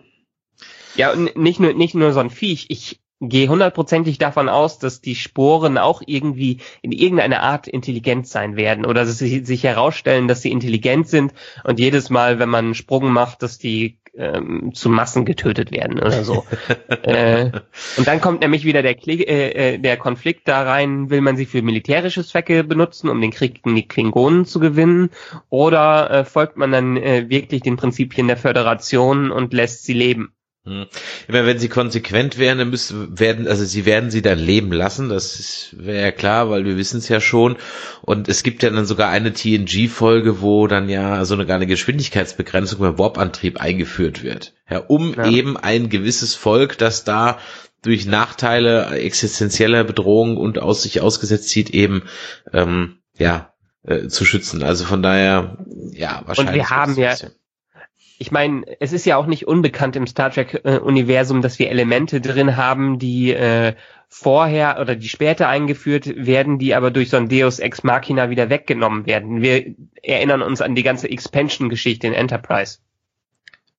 [0.96, 2.68] Ja, und nicht nur nicht nur so ein Viech.
[2.70, 8.56] Ich gehe hundertprozentig davon aus, dass die Sporen auch irgendwie in irgendeiner Art intelligent sein
[8.56, 11.34] werden oder dass sie sich herausstellen, dass sie intelligent sind
[11.64, 16.00] und jedes Mal, wenn man einen Sprung macht, dass die ähm, zu Massen getötet werden
[16.00, 16.46] oder so.
[17.04, 17.52] äh,
[17.98, 21.38] und dann kommt nämlich wieder der, Kli äh, äh, der Konflikt da rein, will man
[21.38, 25.10] sie für militärische Zwecke benutzen, um den Krieg gegen die Klingonen zu gewinnen,
[25.50, 30.34] oder äh, folgt man dann äh, wirklich den Prinzipien der Föderation und lässt sie leben?
[30.66, 30.88] Hm.
[31.28, 35.10] Immer wenn sie konsequent wären, dann müssten werden, also sie werden sie dann leben lassen,
[35.10, 37.58] das wäre ja klar, weil wir wissen es ja schon.
[38.02, 41.68] Und es gibt ja dann sogar eine TNG-Folge, wo dann ja so eine, gar eine
[41.68, 44.54] Geschwindigkeitsbegrenzung beim Warp-Antrieb eingeführt wird.
[44.68, 45.30] Ja, um ja.
[45.30, 47.38] eben ein gewisses Volk, das da
[47.84, 52.04] durch Nachteile existenzieller Bedrohung und aus sich ausgesetzt sieht, eben
[52.52, 54.64] ähm, ja äh, zu schützen.
[54.64, 55.58] Also von daher,
[55.92, 56.54] ja, wahrscheinlich.
[56.54, 57.16] Und wir haben ja,
[58.18, 62.56] ich meine, es ist ja auch nicht unbekannt im Star Trek-Universum, dass wir Elemente drin
[62.56, 63.76] haben, die äh,
[64.08, 68.50] vorher oder die später eingeführt werden, die aber durch so ein Deus Ex Machina wieder
[68.50, 69.42] weggenommen werden.
[69.42, 72.80] Wir erinnern uns an die ganze Expansion-Geschichte in Enterprise.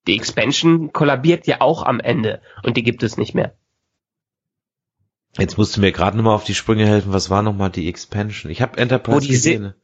[0.06, 3.54] Die Expansion kollabiert ja auch am Ende und die gibt es nicht mehr.
[5.38, 7.12] Jetzt musst du mir gerade nochmal auf die Sprünge helfen.
[7.12, 8.50] Was war nochmal die Expansion?
[8.50, 9.74] Ich habe Enterprise gesehen.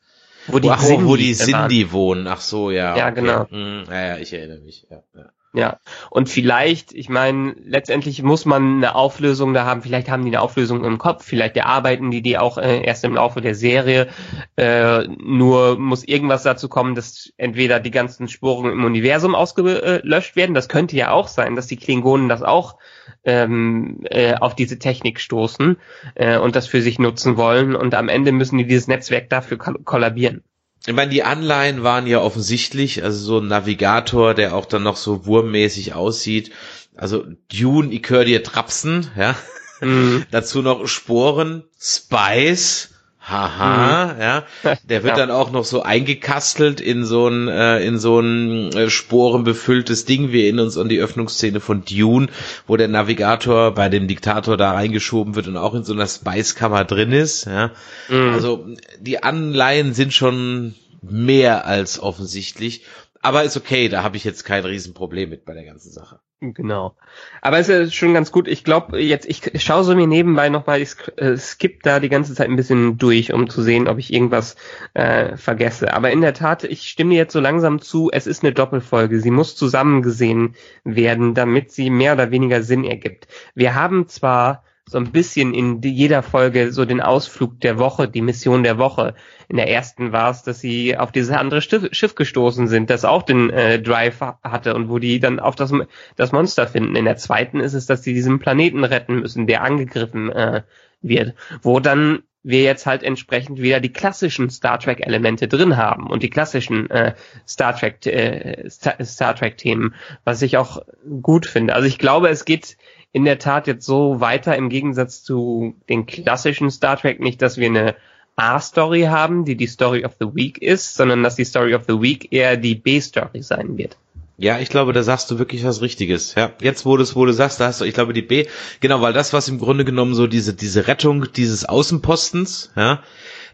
[0.46, 2.26] Wo die, Ach, Cindy, wo die Cindy wohnen.
[2.26, 2.96] Ach so, ja.
[2.96, 3.20] Ja, okay.
[3.20, 3.48] genau.
[3.48, 4.86] Hm, ja, ja, ich erinnere mich.
[4.90, 5.30] Ja, ja.
[5.54, 10.30] Ja, und vielleicht, ich meine, letztendlich muss man eine Auflösung da haben, vielleicht haben die
[10.30, 14.08] eine Auflösung im Kopf, vielleicht erarbeiten die die auch äh, erst im Laufe der Serie,
[14.56, 20.54] äh, nur muss irgendwas dazu kommen, dass entweder die ganzen Spuren im Universum ausgelöscht werden,
[20.54, 22.78] das könnte ja auch sein, dass die Klingonen das auch
[23.24, 25.76] ähm, äh, auf diese Technik stoßen
[26.14, 27.76] äh, und das für sich nutzen wollen.
[27.76, 30.42] Und am Ende müssen die dieses Netzwerk dafür kollabieren.
[30.86, 34.96] Ich meine, die Anleihen waren ja offensichtlich, also so ein Navigator, der auch dann noch
[34.96, 36.50] so wurmmäßig aussieht.
[36.96, 37.92] Also Dune,
[38.24, 39.36] dir Trapsen, ja.
[39.80, 40.24] Mhm.
[40.30, 42.91] Dazu noch Sporen, Spice,
[43.22, 44.20] haha, mhm.
[44.20, 44.44] ja.
[44.84, 45.26] Der wird ja.
[45.26, 50.32] dann auch noch so eingekastelt in so ein, äh, in so ein äh, sporenbefülltes Ding.
[50.32, 52.28] Wir erinnern uns an die Öffnungsszene von Dune,
[52.66, 56.84] wo der Navigator bei dem Diktator da reingeschoben wird und auch in so einer Spicekammer
[56.84, 57.70] drin ist, ja.
[58.08, 58.32] Mhm.
[58.32, 58.66] Also,
[58.98, 62.84] die Anleihen sind schon mehr als offensichtlich.
[63.20, 66.18] Aber ist okay, da habe ich jetzt kein Riesenproblem mit bei der ganzen Sache.
[66.42, 66.96] Genau.
[67.40, 68.48] Aber es ist schon ganz gut.
[68.48, 72.34] Ich glaube, jetzt, ich schaue so mir nebenbei nochmal, ich äh, skipp da die ganze
[72.34, 74.56] Zeit ein bisschen durch, um zu sehen, ob ich irgendwas
[74.94, 75.94] äh, vergesse.
[75.94, 79.20] Aber in der Tat, ich stimme jetzt so langsam zu, es ist eine Doppelfolge.
[79.20, 83.28] Sie muss zusammengesehen werden, damit sie mehr oder weniger Sinn ergibt.
[83.54, 88.20] Wir haben zwar so ein bisschen in jeder Folge so den Ausflug der Woche, die
[88.20, 89.14] Mission der Woche.
[89.48, 93.22] In der ersten war es, dass sie auf dieses andere Schiff, gestoßen sind, das auch
[93.22, 95.72] den äh, Drive hatte und wo die dann auf das,
[96.16, 96.96] das Monster finden.
[96.96, 100.62] In der zweiten ist es, dass sie diesen Planeten retten müssen, der angegriffen äh,
[101.00, 106.10] wird, wo dann wir jetzt halt entsprechend wieder die klassischen Star Trek Elemente drin haben
[106.10, 107.14] und die klassischen äh,
[107.46, 110.82] Star Trek äh, Star Trek Themen, was ich auch
[111.22, 111.74] gut finde.
[111.74, 112.76] Also ich glaube, es geht
[113.12, 117.58] in der Tat jetzt so weiter im Gegensatz zu den klassischen Star Trek nicht, dass
[117.58, 117.94] wir eine
[118.36, 122.00] A-Story haben, die die Story of the Week ist, sondern dass die Story of the
[122.00, 123.98] Week eher die B-Story sein wird.
[124.38, 126.34] Ja, ich glaube, da sagst du wirklich was Richtiges.
[126.34, 128.46] Ja, jetzt wo du es, wo du sagst, da hast du, ich glaube, die B,
[128.80, 133.02] genau, weil das, was im Grunde genommen so diese, diese Rettung dieses Außenpostens, ja,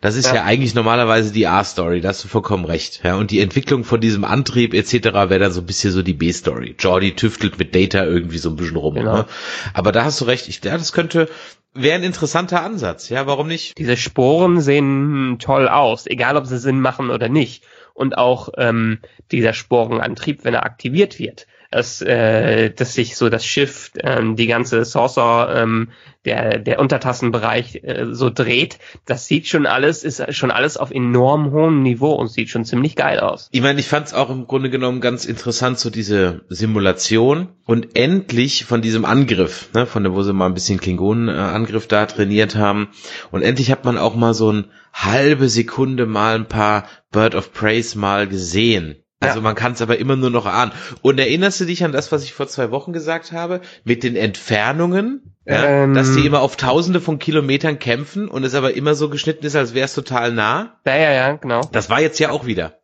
[0.01, 3.01] das ist ja, ja eigentlich normalerweise die A-Story, da hast du vollkommen recht.
[3.05, 4.93] Ja, und die Entwicklung von diesem Antrieb etc.
[4.93, 6.77] wäre dann so ein bisschen so die B-Story.
[6.79, 8.95] Jordi tüftelt mit Data irgendwie so ein bisschen rum.
[8.95, 9.19] Genau.
[9.19, 9.27] Ne?
[9.75, 11.29] Aber da hast du recht, ich, ja, das könnte,
[11.75, 13.09] wäre ein interessanter Ansatz.
[13.09, 13.77] Ja, warum nicht?
[13.79, 17.65] Diese Sporen sehen toll aus, egal ob sie Sinn machen oder nicht.
[17.95, 19.01] Und auch ähm,
[19.33, 24.47] dieser Sporenantrieb, wenn er aktiviert wird dass, äh, dass sich so das Schiff, ähm, die
[24.47, 25.91] ganze Saucer, ähm,
[26.25, 28.79] der, der Untertassenbereich äh, so dreht.
[29.07, 32.97] Das sieht schon alles, ist schon alles auf enorm hohem Niveau und sieht schon ziemlich
[32.97, 33.49] geil aus.
[33.53, 37.97] Ich meine, ich fand es auch im Grunde genommen ganz interessant, so diese Simulation und
[37.97, 42.57] endlich von diesem Angriff, ne, von der, wo sie mal ein bisschen Klingonen-Angriff da trainiert
[42.57, 42.89] haben.
[43.31, 47.53] Und endlich hat man auch mal so ein halbe Sekunde mal ein paar Bird of
[47.53, 48.97] Praise mal gesehen.
[49.21, 49.43] Also ja.
[49.43, 50.73] man kann es aber immer nur noch ahnen.
[51.03, 54.15] Und erinnerst du dich an das, was ich vor zwei Wochen gesagt habe, mit den
[54.15, 55.35] Entfernungen?
[55.45, 59.09] Ja, ähm, dass die immer auf tausende von Kilometern kämpfen und es aber immer so
[59.09, 60.79] geschnitten ist, als wäre es total nah.
[60.87, 61.63] Ja, ja, ja, genau.
[61.73, 62.79] Das war jetzt ja auch wieder.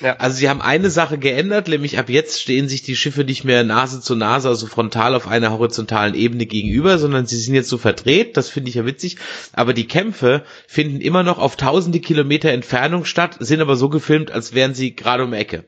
[0.00, 0.16] Ja.
[0.16, 3.64] Also sie haben eine Sache geändert, nämlich ab jetzt stehen sich die Schiffe nicht mehr
[3.64, 7.78] Nase zu Nase, also frontal auf einer horizontalen Ebene gegenüber, sondern sie sind jetzt so
[7.78, 9.16] verdreht, das finde ich ja witzig,
[9.52, 14.30] aber die Kämpfe finden immer noch auf tausende Kilometer Entfernung statt, sind aber so gefilmt,
[14.30, 15.64] als wären sie gerade um Ecke.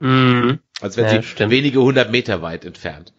[0.00, 0.58] Mhm.
[0.80, 1.50] Als wären ja, sie stimmt.
[1.50, 3.12] wenige hundert Meter weit entfernt.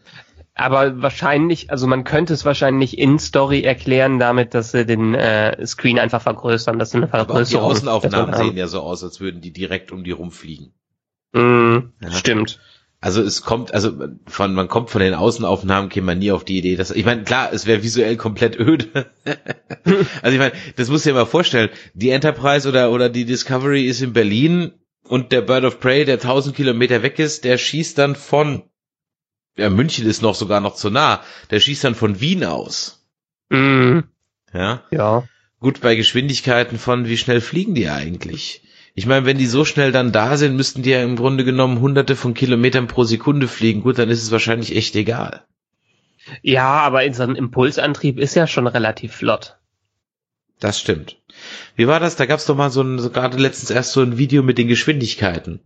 [0.59, 5.65] Aber wahrscheinlich, also man könnte es wahrscheinlich in Story erklären damit, dass sie den äh,
[5.65, 9.21] Screen einfach vergrößern, dass sie eine Vergrößerung Aber die Außenaufnahmen sehen ja so aus, als
[9.21, 10.73] würden die direkt um die rumfliegen.
[11.31, 12.11] Mm, ja.
[12.11, 12.59] Stimmt.
[12.99, 13.93] Also es kommt, also
[14.27, 17.23] von man kommt von den Außenaufnahmen, käme man nie auf die Idee, dass ich meine,
[17.23, 19.05] klar, es wäre visuell komplett öde.
[20.21, 21.69] also ich meine, das musst du dir mal vorstellen.
[21.93, 24.73] Die Enterprise oder oder die Discovery ist in Berlin
[25.07, 28.63] und der Bird of Prey, der 1000 Kilometer weg ist, der schießt dann von
[29.59, 31.21] ja München ist noch sogar noch zu nah.
[31.51, 33.05] Der schießt dann von Wien aus.
[33.49, 34.05] Mhm.
[34.53, 34.83] Ja.
[34.91, 35.23] Ja.
[35.59, 38.63] Gut bei Geschwindigkeiten von wie schnell fliegen die eigentlich?
[38.95, 41.79] Ich meine, wenn die so schnell dann da sind, müssten die ja im Grunde genommen
[41.79, 43.81] hunderte von Kilometern pro Sekunde fliegen.
[43.81, 45.45] Gut, dann ist es wahrscheinlich echt egal.
[46.41, 49.57] Ja, aber in so einem Impulsantrieb ist ja schon relativ flott.
[50.59, 51.17] Das stimmt.
[51.75, 52.15] Wie war das?
[52.15, 54.67] Da gab's doch mal so ein, so gerade letztens erst so ein Video mit den
[54.67, 55.61] Geschwindigkeiten,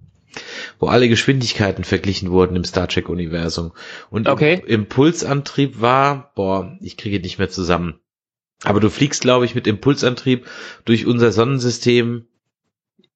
[0.80, 3.74] wo alle Geschwindigkeiten verglichen wurden im Star Trek Universum.
[4.10, 4.62] Und Okay.
[4.66, 8.00] Impulsantrieb war, boah, ich kriege nicht mehr zusammen.
[8.64, 10.46] Aber du fliegst, glaube ich, mit Impulsantrieb
[10.86, 12.28] durch unser Sonnensystem,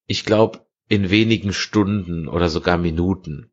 [0.06, 3.50] ich glaube, in wenigen Stunden oder sogar Minuten.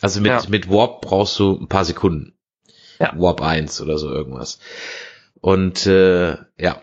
[0.00, 0.42] Also mit, Ja.
[0.48, 2.36] mit Warp brauchst du ein paar Sekunden.
[3.00, 3.12] Ja.
[3.16, 4.58] Warp 1 oder so irgendwas.
[5.40, 6.82] Und äh, ja,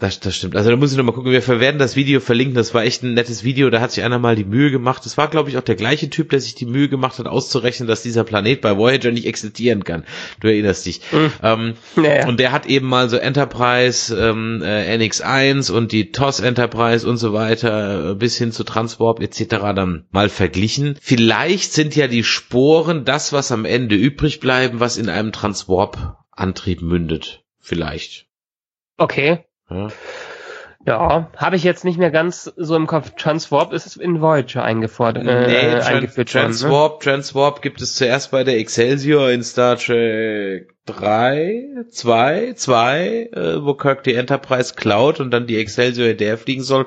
[0.00, 0.56] das, das stimmt.
[0.56, 1.30] Also da muss ich noch mal gucken.
[1.30, 2.54] Wir werden das Video verlinken.
[2.54, 3.68] Das war echt ein nettes Video.
[3.68, 5.04] Da hat sich einer mal die Mühe gemacht.
[5.04, 7.86] Das war, glaube ich, auch der gleiche Typ, der sich die Mühe gemacht hat, auszurechnen,
[7.86, 10.04] dass dieser Planet bei Voyager nicht existieren kann.
[10.40, 11.02] Du erinnerst dich.
[11.12, 11.32] Mhm.
[11.42, 12.26] Ähm, Naja.
[12.26, 17.18] und der hat eben mal so Enterprise, ähm, äh, NX1 und die TOS Enterprise und
[17.18, 19.44] so weiter äh, bis hin zu Transwarp etc.
[19.74, 20.96] dann mal verglichen.
[21.02, 26.80] Vielleicht sind ja die Sporen das, was am Ende übrig bleiben, was in einem Transwarp-Antrieb
[26.80, 27.44] mündet.
[27.58, 28.26] Vielleicht.
[28.96, 29.44] Okay.
[29.70, 29.88] Ja.
[30.86, 33.10] Ja, habe ich jetzt nicht mehr ganz so im Kopf.
[33.14, 36.46] Transwarp ist in Voyager eingefordert, äh, nee, Tran eingeführt worden.
[36.46, 36.56] Ne?
[36.56, 43.62] Transwarp, Transwarp gibt es zuerst bei der Excelsior in Star Trek 3, 2, 2, äh,
[43.62, 46.86] wo Kirk die Enterprise klaut und dann die Excelsior hinterher fliegen soll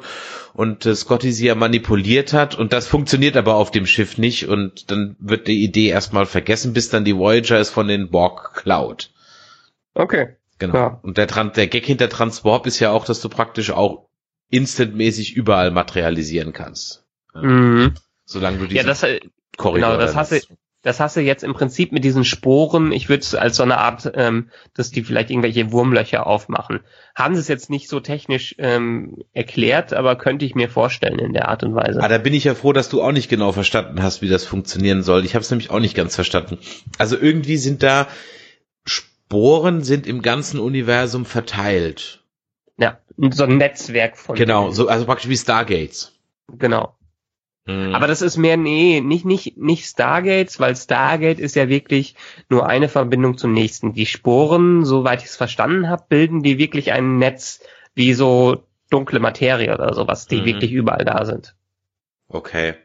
[0.55, 4.47] und äh, Scotty sie ja manipuliert hat und das funktioniert aber auf dem Schiff nicht
[4.47, 8.55] und dann wird die Idee erstmal vergessen, bis dann die Voyager es von den Borg
[8.55, 9.11] klaut.
[9.93, 10.35] Okay.
[10.63, 10.77] Genau.
[10.77, 10.99] Ja.
[11.03, 14.07] Und der, Tran der Gag hinter Transwarp ist ja auch, dass du praktisch auch
[14.49, 17.03] instantmäßig überall materialisieren kannst.
[17.33, 17.95] Mhm.
[18.23, 19.19] Solange du Ja, diesen das, äh,
[19.57, 20.39] Korridor genau, das hast du,
[20.81, 23.77] das hast du jetzt im Prinzip mit diesen Sporen, ich würde es als so eine
[23.77, 26.79] Art, ähm, dass die vielleicht irgendwelche Wurmlöcher aufmachen.
[27.13, 31.33] Haben sie es jetzt nicht so technisch ähm, erklärt, aber könnte ich mir vorstellen in
[31.33, 32.01] der Art und Weise.
[32.01, 34.45] Ah, da bin ich ja froh, dass du auch nicht genau verstanden hast, wie das
[34.45, 35.25] funktionieren soll.
[35.25, 36.57] Ich habe es nämlich auch nicht ganz verstanden.
[36.97, 38.07] Also irgendwie sind da
[39.33, 42.23] Sporen sind im ganzen Universum verteilt.
[42.77, 42.99] Ja,
[43.31, 44.35] so ein Netzwerk von.
[44.35, 46.13] Genau, so also praktisch wie Stargates.
[46.47, 46.95] Genau.
[47.65, 47.95] Mhm.
[47.95, 52.13] Aber das ist mehr, nee, nicht, nicht, nicht Stargates, weil Stargate ist ja wirklich
[52.47, 53.93] nur eine Verbindung zum nächsten.
[53.93, 57.59] Die Sporen, soweit ich es verstanden habe, bilden die wirklich ein Netz
[57.95, 60.45] wie so dunkle Materie oder sowas, die Mhm.
[60.45, 61.55] wirklich überall da sind.
[62.27, 62.75] okay.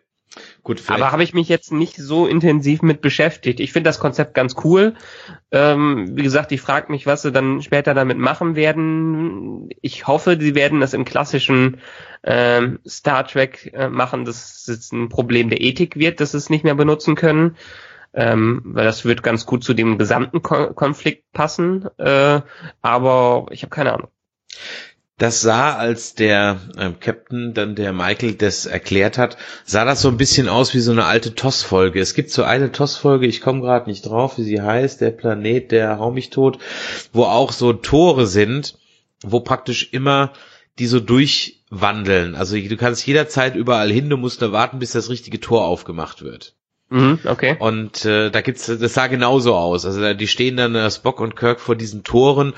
[0.69, 1.01] Gut, vielleicht.
[1.01, 3.59] Aber habe ich mich jetzt nicht so intensiv mit beschäftigt.
[3.59, 4.93] Ich finde das Konzept ganz cool.
[5.51, 9.71] Ähm, wie gesagt, ich frage mich, was sie dann später damit machen werden.
[9.81, 11.81] Ich hoffe, sie werden das im klassischen
[12.23, 16.51] ähm, Star Trek äh, machen, dass es ein Problem der Ethik wird, dass sie es
[16.51, 17.57] nicht mehr benutzen können.
[18.13, 21.89] Ähm, weil das wird ganz gut zu dem gesamten Ko Konflikt passen.
[21.97, 22.43] Äh,
[22.83, 24.11] aber ich habe keine Ahnung.
[25.19, 30.09] Das sah, als der ähm, Captain dann der Michael das erklärt hat, sah das so
[30.09, 32.01] ein bisschen aus wie so eine alte TOS-Folge.
[32.01, 35.73] Es gibt so eine TOS-Folge, ich komme gerade nicht drauf, wie sie heißt, der Planet,
[35.73, 36.59] der hau mich tot,
[37.13, 38.79] wo auch so Tore sind,
[39.23, 40.33] wo praktisch immer
[40.79, 42.37] die so durchwandeln.
[42.37, 46.23] Also du kannst jederzeit überall hin, du musst nur warten, bis das richtige Tor aufgemacht
[46.23, 46.55] wird.
[46.91, 47.57] Mhm, okay.
[47.59, 49.85] Und äh, da gibt's, das sah genauso aus.
[49.85, 52.55] Also da, die stehen dann äh, Spock und Kirk vor diesen Toren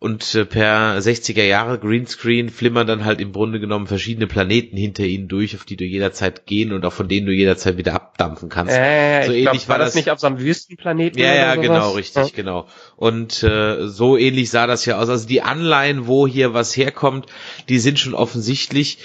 [0.00, 5.04] und äh, per 60er Jahre Greenscreen flimmern dann halt im Grunde genommen verschiedene Planeten hinter
[5.04, 8.48] ihnen durch, auf die du jederzeit gehen und auch von denen du jederzeit wieder abdampfen
[8.48, 8.76] kannst.
[8.76, 11.20] Äh, so ich glaub, ähnlich war das das- nicht auf so einem Wüstenplaneten?
[11.20, 11.66] Ja, ja, sowas?
[11.66, 12.30] genau, richtig, Ja.
[12.34, 12.66] genau.
[12.96, 15.08] Und äh, so ähnlich sah das ja aus.
[15.08, 17.26] Also die Anleihen, wo hier was herkommt,
[17.68, 18.98] die sind schon offensichtlich.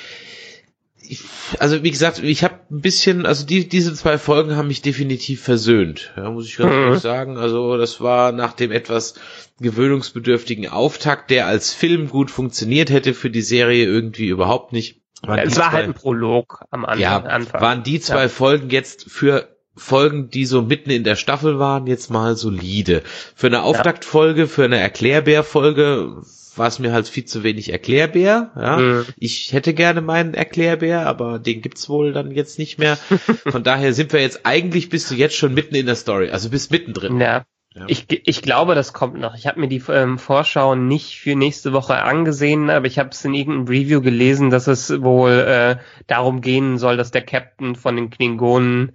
[1.05, 1.21] Ich,
[1.59, 5.43] also wie gesagt, ich habe ein bisschen, also die, diese zwei Folgen haben mich definitiv
[5.43, 6.77] versöhnt, ja, muss ich ganz Mhm.
[6.81, 7.37] ehrlich sagen.
[7.37, 9.15] Also das war nach dem etwas
[9.59, 15.01] gewöhnungsbedürftigen Auftakt, der als Film gut funktioniert hätte für die Serie irgendwie überhaupt nicht.
[15.21, 16.99] Waren es war zwei- halt ein Prolog am Anfang.
[17.01, 17.61] ja, Anfang.
[17.61, 18.29] waren die zwei Ja.
[18.29, 23.01] Folgen jetzt für Folgen, die so mitten in der Staffel waren, jetzt mal solide.
[23.35, 26.21] Für eine Auftaktfolge, für eine Erklärbär-Folge
[26.57, 28.51] war es mir halt viel zu wenig Erklärbär.
[28.55, 28.77] Ja.
[28.77, 29.05] Mhm.
[29.17, 32.97] Ich hätte gerne meinen Erklärbär, aber den gibt's wohl dann jetzt nicht mehr.
[33.47, 36.49] Von daher sind wir jetzt eigentlich bist du jetzt schon mitten in der Story, also
[36.49, 37.19] bist mittendrin.
[37.19, 37.45] Ja.
[37.75, 37.85] Ja.
[37.87, 39.33] Ich, ich glaube, das kommt noch.
[39.35, 43.25] Ich habe mir die ähm, Vorschau nicht für nächste Woche angesehen, aber ich habe es
[43.25, 47.95] in irgendeinem Review gelesen, dass es wohl äh, darum gehen soll, dass der Captain von
[47.95, 48.91] den Klingonen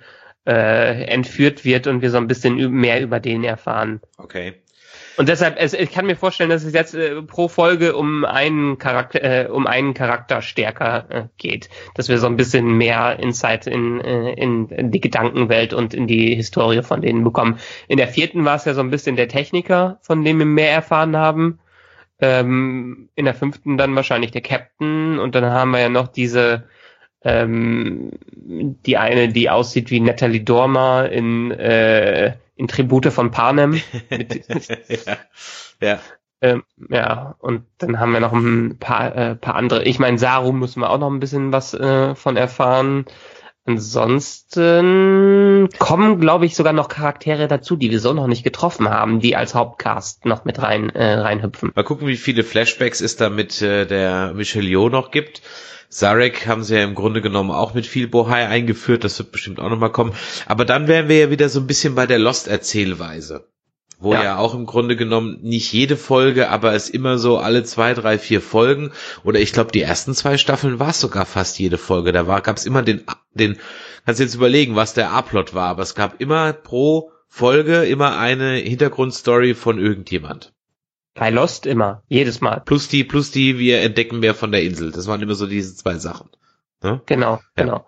[0.46, 4.00] äh, entführt wird und wir so ein bisschen mehr über den erfahren.
[4.16, 4.54] Okay.
[5.18, 8.78] Und deshalb, es, ich kann mir vorstellen, dass es jetzt äh, pro Folge um einen
[8.78, 13.66] Charakter, äh, um einen Charakter stärker äh, geht, dass wir so ein bisschen mehr Insight
[13.66, 17.58] in, äh, in, die Gedankenwelt und in die Historie von denen bekommen.
[17.88, 20.70] In der vierten war es ja so ein bisschen der Techniker, von dem wir mehr
[20.70, 21.58] erfahren haben.
[22.20, 26.68] Ähm, in der fünften dann wahrscheinlich der Captain und dann haben wir ja noch diese
[27.24, 33.74] ähm, die eine, die aussieht wie Natalie Dormer in äh, in Tribute von Panem.
[34.10, 35.16] ja.
[35.80, 36.00] ja.
[36.40, 39.84] Ähm, ja, und dann haben wir noch ein paar, äh, paar andere.
[39.84, 43.06] Ich meine, Saru müssen wir auch noch ein bisschen was äh, von erfahren.
[43.68, 49.20] Ansonsten kommen, glaube ich, sogar noch Charaktere dazu, die wir so noch nicht getroffen haben,
[49.20, 51.72] die als Hauptcast noch mit rein äh, reinhüpfen.
[51.74, 55.42] Mal gucken, wie viele Flashbacks es da mit äh, der Michelle Yeoh noch gibt.
[55.90, 59.60] Zarek haben sie ja im Grunde genommen auch mit viel Bohai eingeführt, das wird bestimmt
[59.60, 60.14] auch nochmal kommen.
[60.46, 63.48] Aber dann wären wir ja wieder so ein bisschen bei der Lost-Erzählweise.
[64.00, 64.22] Wo ja.
[64.22, 64.36] ja.
[64.38, 68.40] auch im Grunde genommen nicht jede Folge, aber es immer so alle zwei, drei, vier
[68.40, 68.92] Folgen
[69.24, 72.12] oder ich glaube die ersten zwei Staffeln war es sogar fast jede Folge.
[72.12, 73.58] Da war gab es immer den den
[74.04, 78.18] kannst du jetzt überlegen, was der A-Plot war, aber es gab immer pro Folge immer
[78.18, 80.52] eine Hintergrundstory von irgendjemand.
[81.14, 82.62] Bei Lost immer, jedes Mal.
[82.64, 84.92] Plus die, plus die, wir entdecken mehr von der Insel.
[84.92, 86.30] Das waren immer so diese zwei Sachen.
[86.82, 87.02] Ne?
[87.06, 87.40] Genau, ja.
[87.56, 87.86] genau.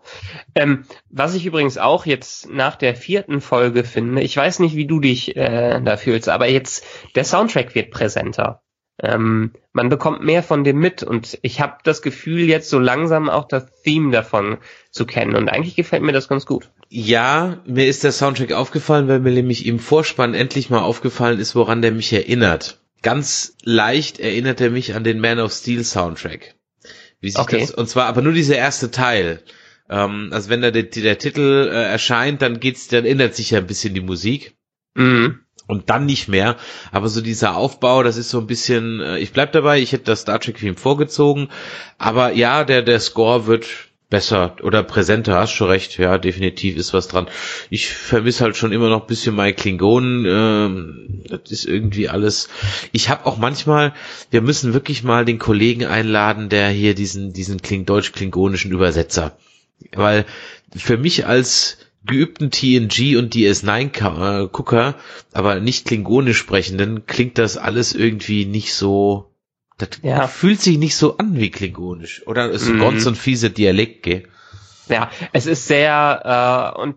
[0.55, 4.87] Ähm, was ich übrigens auch jetzt nach der vierten Folge finde, ich weiß nicht, wie
[4.87, 8.63] du dich äh, da fühlst, aber jetzt der Soundtrack wird präsenter.
[9.03, 13.31] Ähm, man bekommt mehr von dem mit und ich habe das Gefühl, jetzt so langsam
[13.31, 14.59] auch das Theme davon
[14.91, 16.71] zu kennen und eigentlich gefällt mir das ganz gut.
[16.89, 21.55] Ja, mir ist der Soundtrack aufgefallen, weil mir nämlich im Vorspann endlich mal aufgefallen ist,
[21.55, 26.55] woran der mich erinnert ganz leicht erinnert er mich an den Man of Steel Soundtrack.
[27.21, 27.61] Wie sich okay.
[27.61, 29.43] das, und zwar aber nur dieser erste Teil.
[29.89, 33.59] Ähm, also wenn da der, der Titel äh, erscheint, dann geht's, dann ändert sich ja
[33.59, 34.57] ein bisschen die Musik.
[34.95, 35.41] Mhm.
[35.67, 36.57] Und dann nicht mehr.
[36.91, 40.05] Aber so dieser Aufbau, das ist so ein bisschen, äh, ich bleib dabei, ich hätte
[40.05, 41.49] das Star Trek Film vorgezogen.
[41.97, 43.67] Aber ja, der, der Score wird
[44.11, 47.29] besser oder präsenter, hast schon recht, ja, definitiv ist was dran.
[47.71, 52.49] Ich vermisse halt schon immer noch ein bisschen mein Klingonen, ähm, das ist irgendwie alles.
[52.91, 53.95] Ich habe auch manchmal,
[54.31, 59.39] wir müssen wirklich mal den Kollegen einladen, der hier diesen, diesen Kling deutsch-klingonischen Übersetzer,
[59.93, 60.27] weil
[60.77, 64.97] für mich als geübten TNG und DS9-Gucker,
[65.33, 69.30] aber nicht klingonisch sprechenden, klingt das alles irgendwie nicht so
[69.81, 70.27] das ja.
[70.27, 72.27] fühlt sich nicht so an wie klingonisch.
[72.27, 72.81] Oder ist mhm.
[72.81, 74.25] ganz so ein fieser Dialekt, gell?
[74.89, 76.97] Ja, es ist sehr, äh, und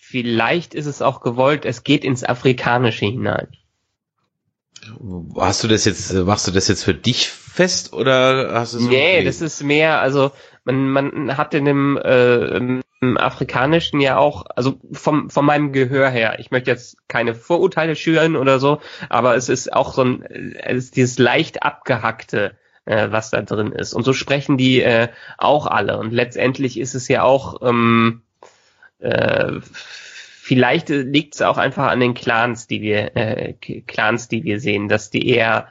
[0.00, 3.48] vielleicht ist es auch gewollt, es geht ins Afrikanische hinein.
[5.36, 8.88] Hast du das jetzt, machst du das jetzt für dich fest oder hast du so
[8.88, 10.32] Nee, das ist mehr, also
[10.64, 16.08] man, man hat in dem äh, im Afrikanischen ja auch, also vom, von meinem Gehör
[16.08, 20.22] her, ich möchte jetzt keine Vorurteile schüren oder so, aber es ist auch so ein,
[20.22, 23.92] es ist dieses leicht abgehackte, äh, was da drin ist.
[23.92, 25.98] Und so sprechen die äh, auch alle.
[25.98, 28.22] Und letztendlich ist es ja auch, ähm,
[29.00, 34.60] äh, vielleicht liegt es auch einfach an den Clans, die wir, äh, Clans, die wir
[34.60, 35.68] sehen, dass die eher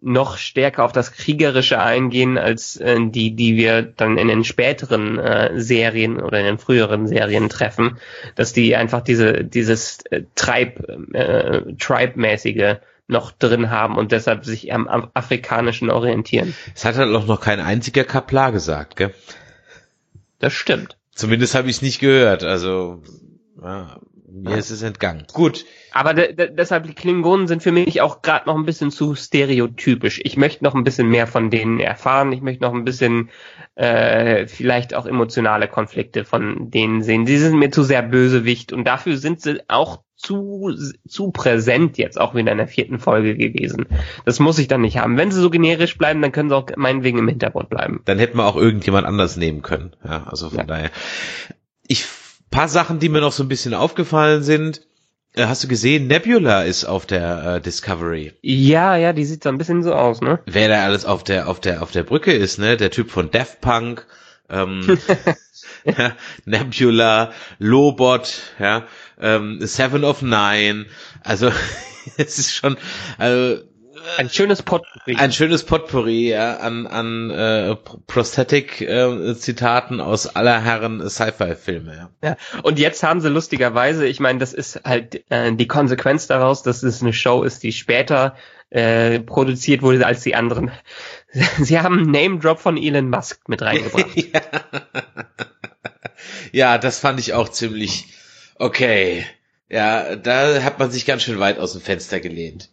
[0.00, 5.18] noch stärker auf das Kriegerische eingehen als äh, die, die wir dann in den späteren
[5.18, 7.98] äh, Serien oder in den früheren Serien treffen,
[8.36, 12.76] dass die einfach diese dieses äh, Treib äh, Tribe-mäßige
[13.08, 16.54] noch drin haben und deshalb sich am, am afrikanischen orientieren.
[16.74, 19.14] Es hat halt auch noch kein einziger Kaplar gesagt, gell?
[20.38, 20.96] Das stimmt.
[21.14, 22.44] Zumindest habe ich es nicht gehört.
[22.44, 23.02] Also
[23.60, 23.98] ja,
[24.30, 25.24] mir ist es entgangen.
[25.32, 25.64] Gut.
[25.92, 29.14] Aber de de deshalb, die Klingonen sind für mich auch gerade noch ein bisschen zu
[29.14, 30.20] stereotypisch.
[30.22, 32.32] Ich möchte noch ein bisschen mehr von denen erfahren.
[32.32, 33.30] Ich möchte noch ein bisschen
[33.74, 37.24] äh, vielleicht auch emotionale Konflikte von denen sehen.
[37.24, 40.74] Die sind mir zu sehr bösewicht und dafür sind sie auch zu,
[41.06, 43.86] zu präsent jetzt auch wieder in der vierten Folge gewesen.
[44.24, 45.16] Das muss ich dann nicht haben.
[45.16, 48.02] Wenn sie so generisch bleiben, dann können sie auch meinetwegen im Hintergrund bleiben.
[48.04, 49.94] Dann hätten wir auch irgendjemand anders nehmen können.
[50.04, 50.64] Ja, also von ja.
[50.64, 50.90] daher.
[51.86, 52.04] Ich
[52.50, 54.82] paar Sachen, die mir noch so ein bisschen aufgefallen sind.
[55.38, 58.32] Äh, hast du gesehen, Nebula ist auf der äh, Discovery.
[58.42, 60.40] Ja, ja, die sieht so ein bisschen so aus, ne?
[60.46, 62.76] Wer da alles auf der auf der auf der Brücke ist, ne?
[62.76, 64.04] Der Typ von Daft Punk,
[64.50, 64.98] ähm,
[65.84, 68.86] ja, Nebula, Lobot, ja,
[69.20, 70.86] ähm, Seven of Nine.
[71.22, 71.52] Also
[72.16, 72.76] es ist schon,
[73.16, 73.62] also
[74.16, 75.16] ein schönes Potpourri.
[75.16, 77.76] Ein schönes Potpourri ja, an, an äh,
[78.06, 81.96] Prosthetic-Zitaten äh, aus aller Herren Sci-Fi-Filme.
[81.96, 82.10] Ja.
[82.30, 82.36] ja.
[82.62, 86.82] Und jetzt haben sie lustigerweise, ich meine, das ist halt äh, die Konsequenz daraus, dass
[86.82, 88.36] es eine Show ist, die später
[88.70, 90.70] äh, produziert wurde als die anderen.
[91.58, 94.06] Sie haben einen Name-Drop von Elon Musk mit reingebracht.
[94.16, 94.40] ja.
[96.52, 98.06] ja, das fand ich auch ziemlich
[98.58, 99.24] Okay.
[99.70, 102.70] Ja, da hat man sich ganz schön weit aus dem Fenster gelehnt.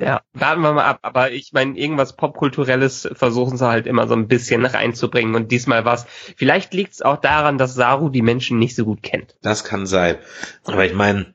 [0.00, 1.00] Ja, warten wir mal ab.
[1.02, 5.34] Aber ich meine, irgendwas Popkulturelles versuchen sie halt immer so ein bisschen reinzubringen.
[5.34, 6.06] Und diesmal was.
[6.36, 9.36] Vielleicht liegt es auch daran, dass Saru die Menschen nicht so gut kennt.
[9.42, 10.16] Das kann sein.
[10.64, 11.34] Aber ich meine,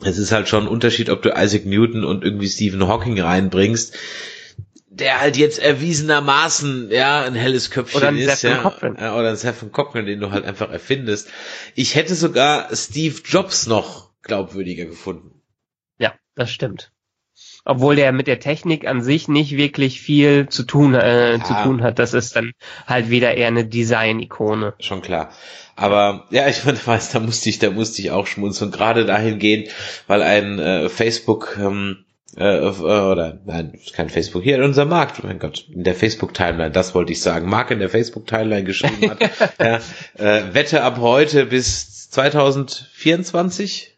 [0.00, 3.96] es ist halt schon ein Unterschied, ob du Isaac Newton und irgendwie Stephen Hawking reinbringst
[4.98, 8.96] der halt jetzt erwiesenermaßen ja ein helles Köpfchen oder ein ist, ja, Cochran.
[8.96, 11.28] oder ein Seth Cochran, den du halt einfach erfindest.
[11.74, 15.40] Ich hätte sogar Steve Jobs noch glaubwürdiger gefunden.
[15.98, 16.92] Ja, das stimmt.
[17.68, 21.44] Obwohl der mit der Technik an sich nicht wirklich viel zu tun, äh, Ja.
[21.44, 21.98] zu tun hat.
[21.98, 22.52] Das ist dann
[22.86, 24.72] halt wieder eher eine Design-Ikone.
[24.80, 25.28] Schon klar.
[25.76, 29.68] Aber ja, ich meine, weiß, da musste ich, da musste ich auch schmunzeln, gerade dahingehend,
[30.06, 32.06] weil ein äh, Facebook ähm,
[32.38, 35.94] äh, äh, oder nein, ist kein Facebook hier in unserem Markt, mein Gott, in der
[35.94, 39.20] Facebook Timeline, das wollte ich sagen, Mark in der Facebook Timeline geschrieben hat,
[39.60, 39.80] ja,
[40.16, 43.97] äh, Wette ab heute bis 2024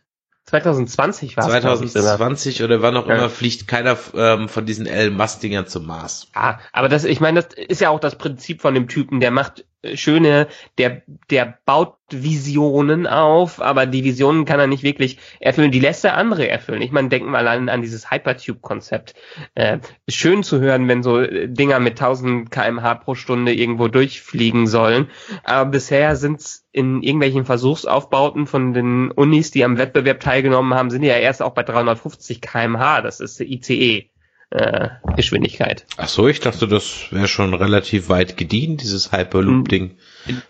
[0.51, 1.61] 2020 war es.
[1.61, 2.17] glaub ich, sogar.
[2.17, 3.17] 2020 oder wann auch Ja.
[3.17, 6.29] immer fliegt keiner ähm, von diesen Elon Musk Dingern zum Mars.
[6.35, 9.31] Ja, aber das, ich meine, das ist ja auch das Prinzip von dem Typen, der
[9.31, 9.65] macht
[9.95, 15.81] schöne, der, der baut Visionen auf, aber die Visionen kann er nicht wirklich erfüllen, die
[15.81, 16.83] lässt er andere erfüllen.
[16.83, 19.15] Ich meine, denken wir allein an dieses Hypertube-Konzept.
[19.55, 19.79] Äh,
[20.09, 25.09] schön zu hören, wenn so äh, Dinger mit 1000 kmh pro Stunde irgendwo durchfliegen sollen,
[25.45, 31.03] aber bisher sind's in irgendwelchen Versuchsaufbauten von den Unis, die am Wettbewerb teilgenommen haben, sind
[31.03, 34.11] die ja erst auch bei 350 kmh, das ist ICE.
[34.51, 35.87] Äh, Geschwindigkeit.
[35.97, 39.97] Ach so, ich dachte, das wäre schon relativ weit gediehen, dieses Hyperloop-Ding.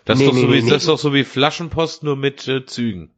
[0.05, 0.69] Das, Nee, ist doch so nee, wie, nee.
[0.71, 3.11] das ist doch so wie Flaschenpost, nur mit äh, Zügen.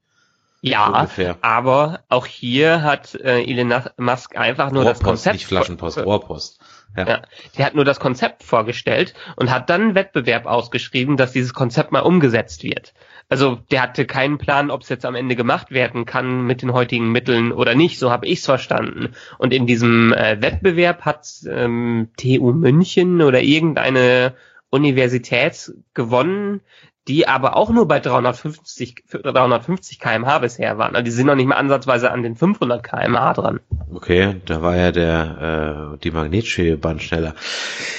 [0.60, 1.38] Ja, Ungefähr.
[1.42, 5.34] aber auch hier hat äh, Elon Musk einfach nur das Rohrpost, Konzept.
[5.36, 6.60] nicht Flaschenpost, Rohrpost.
[6.98, 7.08] Ja.
[7.08, 7.22] Ja,
[7.58, 11.92] der hat nur das Konzept vorgestellt und hat dann einen Wettbewerb ausgeschrieben, dass dieses Konzept
[11.92, 12.94] mal umgesetzt wird.
[13.30, 16.74] Also der hatte keinen Plan, ob es jetzt am Ende gemacht werden kann mit den
[16.74, 17.98] heutigen Mitteln oder nicht.
[18.00, 19.14] So habe ich es verstanden.
[19.38, 24.34] Und in diesem äh, Wettbewerb hat ähm, TU München oder irgendeine
[24.70, 26.62] Universität gewonnen,
[27.08, 30.96] die aber auch nur bei 350, 350 kmh bisher waren.
[30.96, 33.60] Also die sind noch nicht mal ansatzweise an den 500 kmh dran.
[33.94, 37.36] Okay, da war ja der äh, die Magnetschwebebahn schneller.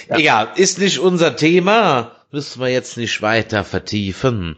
[0.08, 0.16] Ja.
[0.16, 2.12] Egal, ist nicht unser Thema.
[2.32, 4.56] Müssen wir jetzt nicht weiter vertiefen.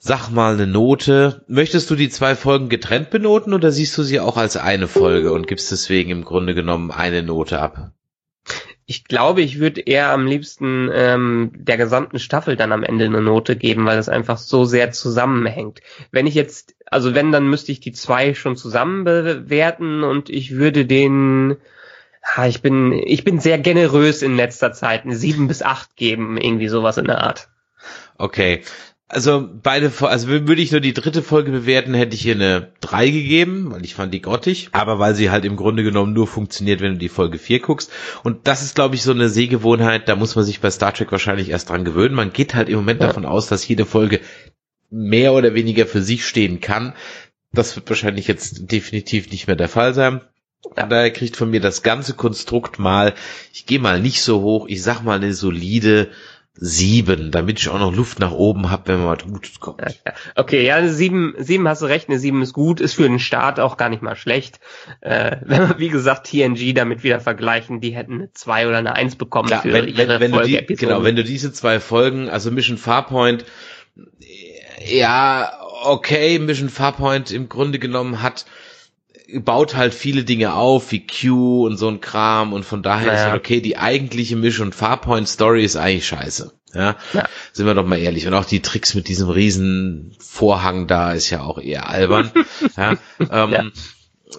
[0.00, 1.44] Sag mal eine Note.
[1.48, 5.32] Möchtest du die zwei Folgen getrennt benoten oder siehst du sie auch als eine Folge
[5.32, 7.90] und gibst deswegen im Grunde genommen eine Note ab?
[8.86, 13.20] Ich glaube, ich würde eher am liebsten ähm, der gesamten Staffel dann am Ende eine
[13.20, 15.80] Note geben, weil das einfach so sehr zusammenhängt.
[16.10, 20.52] Wenn ich jetzt, also wenn, dann müsste ich die zwei schon zusammen bewerten und ich
[20.52, 21.56] würde den,
[22.22, 26.38] ah, ich bin, ich bin sehr generös in letzter Zeit, eine sieben bis acht geben,
[26.38, 27.50] irgendwie sowas in der Art.
[28.16, 28.62] Okay.
[29.10, 33.08] Also beide, also würde ich nur die dritte Folge bewerten, hätte ich hier eine 3
[33.08, 36.82] gegeben, weil ich fand die grottig, aber weil sie halt im Grunde genommen nur funktioniert,
[36.82, 37.90] wenn du die Folge 4 guckst.
[38.22, 41.10] Und das ist, glaube ich, so eine Sehgewohnheit, da muss man sich bei Star Trek
[41.10, 42.14] wahrscheinlich erst dran gewöhnen.
[42.14, 43.06] Man geht halt im Moment Ja.
[43.06, 44.20] davon aus, dass jede Folge
[44.90, 46.92] mehr oder weniger für sich stehen kann.
[47.52, 50.20] Das wird wahrscheinlich jetzt definitiv nicht mehr der Fall sein.
[50.74, 53.14] Daher kriegt von mir das ganze Konstrukt mal,
[53.54, 56.08] ich gehe mal nicht so hoch, ich sag mal eine solide
[56.60, 59.80] sieben, damit ich auch noch Luft nach oben habe, wenn mal was Gutes kommt.
[59.80, 60.12] Ja, ja.
[60.34, 63.60] Okay, ja, sieben, sieben hast du recht, eine sieben ist gut, ist für den Start
[63.60, 64.58] auch gar nicht mal schlecht.
[65.00, 68.94] Äh, wenn wir, wie gesagt, TNG damit wieder vergleichen, die hätten eine zwei oder eine
[68.94, 70.88] eins bekommen Klar, für wenn, wenn, ihre wenn du die, Folgeepisoden.
[70.88, 73.44] genau, wenn du diese zwei Folgen, also Mission Farpoint,
[74.84, 75.52] ja,
[75.84, 78.46] okay, Mission Farpoint im Grunde genommen hat,
[79.40, 83.18] baut halt viele Dinge auf, wie Q und so ein Kram und von daher ist
[83.20, 83.30] Naja.
[83.32, 86.52] halt okay, die eigentliche Mission Farpoint Story ist eigentlich scheiße.
[86.74, 87.28] Ja, Ja.
[87.52, 88.26] sind wir doch mal ehrlich.
[88.26, 92.30] Und auch die Tricks mit diesem riesen Vorhang da ist ja auch eher albern.
[92.76, 93.64] ja, ähm, Ja.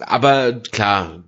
[0.02, 1.24] Aber klar,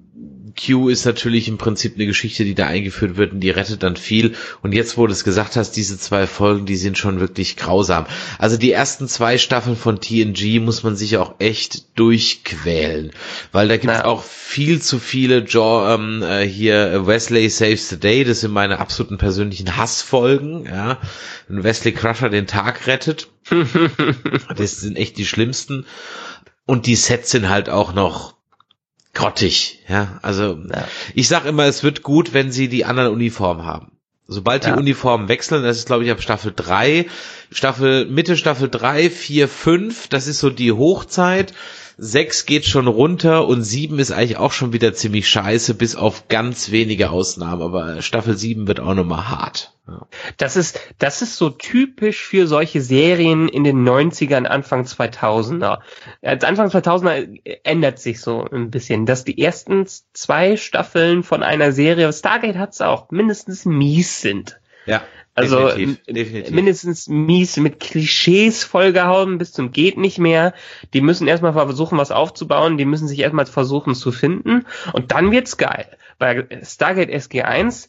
[0.54, 3.96] Q ist natürlich im Prinzip eine Geschichte, die da eingeführt wird und die rettet dann
[3.96, 4.34] viel.
[4.62, 8.06] Und jetzt, wo du es gesagt hast, diese zwei Folgen, die sind schon wirklich grausam.
[8.38, 13.12] Also die ersten zwei Staffeln von TNG muss man sich auch echt durchquälen,
[13.52, 17.88] weil da gibt es auch viel zu viele jo ähm, äh, hier äh, Wesley Saves
[17.88, 20.98] the Day, das sind meine absoluten persönlichen Hassfolgen, ja.
[21.48, 23.28] Wenn Wesley Crusher den Tag rettet,
[24.56, 25.86] das sind echt die schlimmsten.
[26.64, 28.34] Und die Sets sind halt auch noch
[29.14, 30.18] grottig, ja.
[30.22, 30.86] Also Ja.
[31.14, 33.92] ich sag immer, es wird gut, wenn sie die anderen Uniformen haben.
[34.26, 34.76] Sobald die Ja.
[34.76, 37.06] Uniformen wechseln, das ist glaube ich ab Staffel 3,
[37.50, 41.52] Staffel, Mitte Staffel 3, 4, 5, das ist so die Hochzeit.
[41.96, 46.28] Sechs geht schon runter und sieben ist eigentlich auch schon wieder ziemlich scheiße, bis auf
[46.28, 47.62] ganz wenige Ausnahmen.
[47.62, 49.74] Aber Staffel sieben wird auch nochmal hart.
[49.86, 50.06] Ja.
[50.36, 55.80] Das ist, das ist so typisch für solche Serien in den 90ern, Anfang 2000er.
[56.22, 61.72] Als Anfang 2000er ändert sich so ein bisschen, dass die ersten zwei Staffeln von einer
[61.72, 64.60] Serie, Stargate hat's auch, mindestens mies sind.
[64.86, 65.02] Ja.
[65.34, 66.54] Also definitiv, definitiv.
[66.54, 70.52] mindestens mies mit Klischees vollgehauen bis zum geht nicht mehr.
[70.92, 72.76] Die müssen erstmal versuchen, was aufzubauen.
[72.76, 74.66] Die müssen sich erstmal versuchen zu finden.
[74.92, 75.86] Und dann wird's geil.
[76.18, 77.88] Bei Stargate SG1,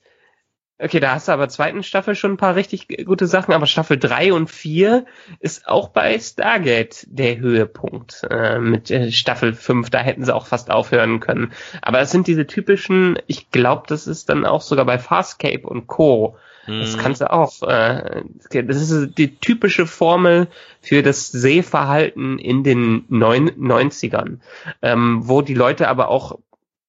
[0.80, 4.00] okay, da hast du aber zweiten Staffel schon ein paar richtig gute Sachen, aber Staffel
[4.00, 5.06] 3 und 4
[5.40, 8.26] ist auch bei Stargate der Höhepunkt.
[8.30, 11.52] Äh, mit äh, Staffel 5, da hätten sie auch fast aufhören können.
[11.82, 15.88] Aber es sind diese typischen, ich glaube, das ist dann auch sogar bei Farscape und
[15.88, 16.38] Co
[16.68, 17.00] das mhm.
[17.00, 17.62] kannst du auch.
[17.64, 18.24] Äh,
[18.64, 20.48] das ist die typische Formel
[20.82, 24.40] für das Sehverhalten in den neun, 90ern,
[24.82, 26.40] ähm, wo die Leute aber auch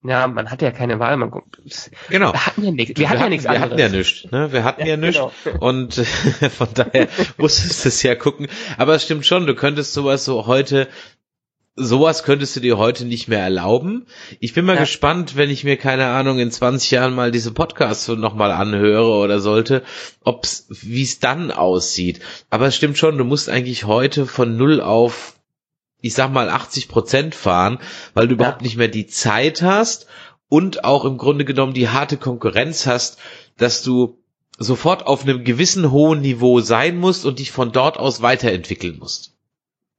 [0.06, 1.16] ja, man hat ja keine Wahl.
[1.16, 1.32] Man,
[2.10, 2.34] genau.
[2.34, 3.00] Wir hatten ja nichts.
[3.00, 3.78] Wir, hatten ja nichts anderes.
[3.78, 4.30] Wir hatten ja nichts.
[4.30, 4.52] Ne?
[4.52, 5.22] Wir hatten ja, ja nichts.
[5.44, 5.66] Genau.
[5.66, 5.94] Und
[6.58, 7.08] von daher
[7.38, 8.48] musstest du es ja gucken.
[8.76, 9.46] Aber es stimmt schon.
[9.46, 10.88] Du könntest sowas so heute
[11.76, 14.06] sowas könntest du dir heute nicht mehr erlauben.
[14.38, 14.80] Ich bin mal ja.
[14.80, 19.40] gespannt, wenn ich mir, keine Ahnung, in 20 Jahren mal diese Podcasts nochmal anhöre oder
[19.40, 19.82] sollte,
[20.22, 22.20] ob's, wie es dann aussieht.
[22.50, 25.34] Aber es stimmt schon, du musst eigentlich heute von null auf,
[26.00, 27.78] ich sag mal, 80 Prozent fahren,
[28.14, 28.40] weil du ja.
[28.40, 30.06] überhaupt nicht mehr die Zeit hast
[30.48, 33.18] und auch im Grunde genommen die harte Konkurrenz hast,
[33.56, 34.22] dass du
[34.58, 39.33] sofort auf einem gewissen hohen Niveau sein musst und dich von dort aus weiterentwickeln musst.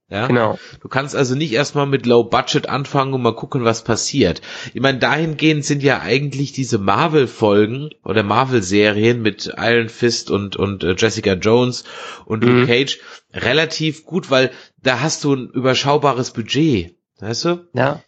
[0.08, 0.28] Ja?
[0.28, 0.58] Genau.
[0.80, 4.40] Du kannst also nicht erstmal mit Low Budget anfangen und mal gucken, was passiert.
[4.72, 10.84] Ich meine, dahingehend sind ja eigentlich diese Marvel-Folgen oder Marvel-Serien mit Iron Fist und, und
[10.84, 11.84] äh, Jessica Jones
[12.24, 12.66] und Luke mhm.
[12.66, 13.00] Cage
[13.34, 16.94] relativ gut, weil da hast du ein überschaubares Budget.
[17.18, 17.66] Weißt du?
[17.72, 18.02] Ja.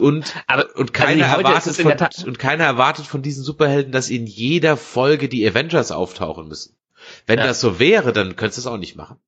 [0.00, 4.26] Und, Aber, und keiner also erwartet von, und keiner erwartet von diesen Superhelden, dass in
[4.26, 6.76] jeder Folge die Avengers auftauchen müssen.
[7.26, 7.46] Wenn ja.
[7.46, 9.18] das so wäre, dann könntest du es auch nicht machen.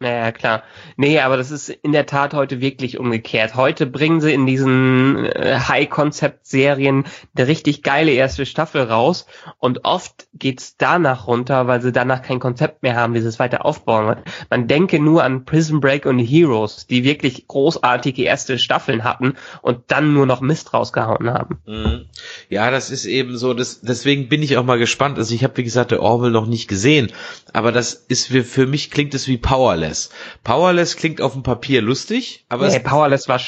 [0.00, 0.62] Naja, klar.
[0.96, 3.56] Nee, aber das ist in der Tat heute wirklich umgekehrt.
[3.56, 9.26] Heute bringen sie in diesen äh, High-Concept-Serien eine richtig geile erste Staffel raus
[9.58, 13.40] und oft geht's danach runter, weil sie danach kein Konzept mehr haben, wie sie es
[13.40, 14.18] weiter aufbauen.
[14.50, 19.80] Man denke nur an Prison Break und Heroes, die wirklich großartige erste Staffeln hatten und
[19.88, 21.58] dann nur noch Mist rausgehauen haben.
[21.66, 22.04] Mhm.
[22.48, 25.18] Ja, das ist eben so, das, deswegen bin ich auch mal gespannt.
[25.18, 27.10] Also ich habe, wie gesagt, der Orwell noch nicht gesehen,
[27.52, 29.87] aber das ist, für mich klingt es wie Powerless.
[29.88, 30.10] Powerless.
[30.44, 33.40] Powerless klingt auf dem Papier lustig, aber nee, Powerless war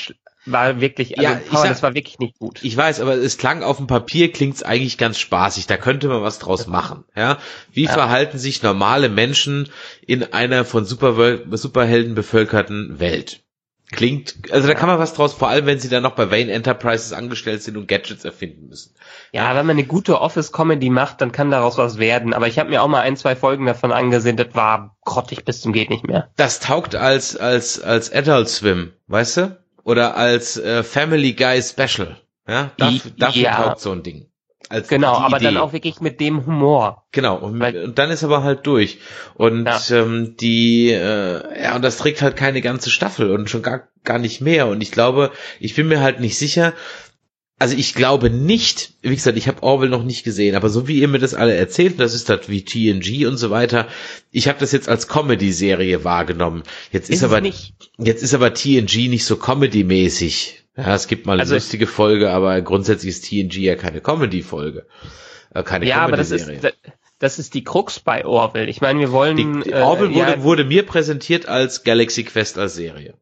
[0.47, 2.61] war wirklich, also ja, Powerless sag, war wirklich nicht gut.
[2.63, 5.67] Ich weiß, aber es klang auf dem Papier klingt's eigentlich ganz spaßig.
[5.67, 7.05] Da könnte man was draus machen.
[7.15, 7.39] Ja,
[7.73, 7.93] wie ja.
[7.93, 9.69] verhalten sich normale Menschen
[10.07, 13.43] in einer von Super Superhelden bevölkerten Welt?
[13.93, 16.53] Klingt, also da kann man was draus, vor allem wenn sie dann noch bei Wayne
[16.53, 18.95] Enterprises angestellt sind und Gadgets erfinden müssen.
[19.33, 22.33] Ja, wenn man eine gute Office-Comedy macht, dann kann daraus was werden.
[22.33, 25.61] Aber ich habe mir auch mal ein, zwei Folgen davon angesehen, das war grottig bis
[25.61, 26.31] zum geht nicht mehr.
[26.37, 29.59] Das taugt als als als Adult Swim, weißt du?
[29.83, 32.17] Oder als äh, Family Guy Special.
[32.47, 33.57] Ja, dafür, dafür ja.
[33.57, 34.30] taugt so ein Ding.
[34.71, 35.47] Als genau, aber Idee.
[35.47, 37.05] dann auch wirklich mit dem Humor.
[37.11, 38.99] Genau, und, und dann ist aber halt durch.
[39.35, 39.81] Und ja.
[39.91, 44.21] ähm, die, äh, ja, und das trägt halt keine ganze Staffel und schon gar, gar
[44.21, 44.69] nicht mehr.
[44.69, 46.73] Und ich glaube, ich bin mir halt nicht sicher,
[47.59, 51.01] also ich glaube nicht, wie gesagt, ich habe Orwell noch nicht gesehen, aber so wie
[51.01, 53.89] ihr mir das alle erzählt, das ist halt wie TNG und so weiter.
[54.31, 56.63] Ich habe das jetzt als Comedy-Serie wahrgenommen.
[56.93, 57.43] Jetzt ist, ist aber
[57.99, 60.63] jetzt ist aber TNG nicht so Comedy-mäßig.
[60.77, 64.87] Ja, es gibt mal eine also lustige Folge, aber grundsätzlich ist TNG ja keine Comedy-Folge.
[65.53, 66.51] Äh, keine ja, aber das ist,
[67.19, 68.69] das ist die Krux bei Orwell.
[68.69, 69.37] Ich meine, wir wollen.
[69.37, 73.15] Die, die Orwell äh, wurde, ja, wurde mir präsentiert als Galaxy Quest als Serie.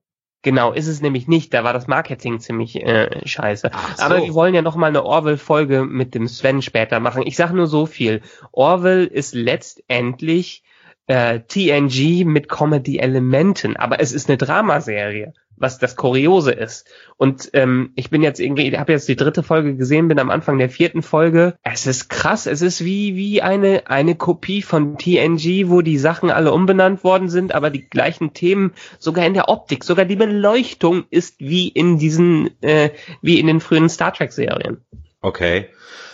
[0.43, 1.53] Genau, ist es nämlich nicht.
[1.53, 3.71] Da war das Marketing ziemlich äh, scheiße.
[3.97, 4.03] So.
[4.03, 7.27] Aber wir wollen ja noch mal eine Orwell-Folge mit dem Sven später machen.
[7.27, 8.23] Ich sage nur so viel.
[8.53, 10.63] Orwell ist letztendlich
[11.09, 16.87] äh, TNG mit Comedy-Elementen, aber es ist eine Dramaserie was das Kuriose ist.
[17.17, 20.31] Und ähm, ich bin jetzt irgendwie, ich habe jetzt die dritte Folge gesehen, bin am
[20.31, 21.57] Anfang der vierten Folge.
[21.63, 26.31] Es ist krass, es ist wie wie eine eine Kopie von TNG, wo die Sachen
[26.31, 31.05] alle umbenannt worden sind, aber die gleichen Themen, sogar in der Optik, sogar die Beleuchtung
[31.11, 32.91] ist wie in diesen äh,
[33.21, 34.79] wie in den frühen Star Trek Serien.
[35.21, 35.69] Okay.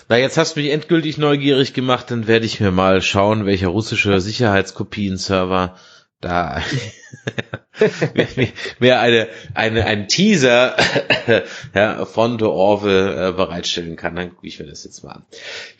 [0.09, 3.69] Na, jetzt hast du mich endgültig neugierig gemacht, dann werde ich mir mal schauen, welcher
[3.69, 5.77] russische Sicherheitskopien-Server
[6.21, 6.63] da
[8.79, 10.77] mehr eine, eine, ein Teaser
[11.75, 15.23] ja, von The Orville äh, bereitstellen kann, dann gucke ich mir das jetzt mal an.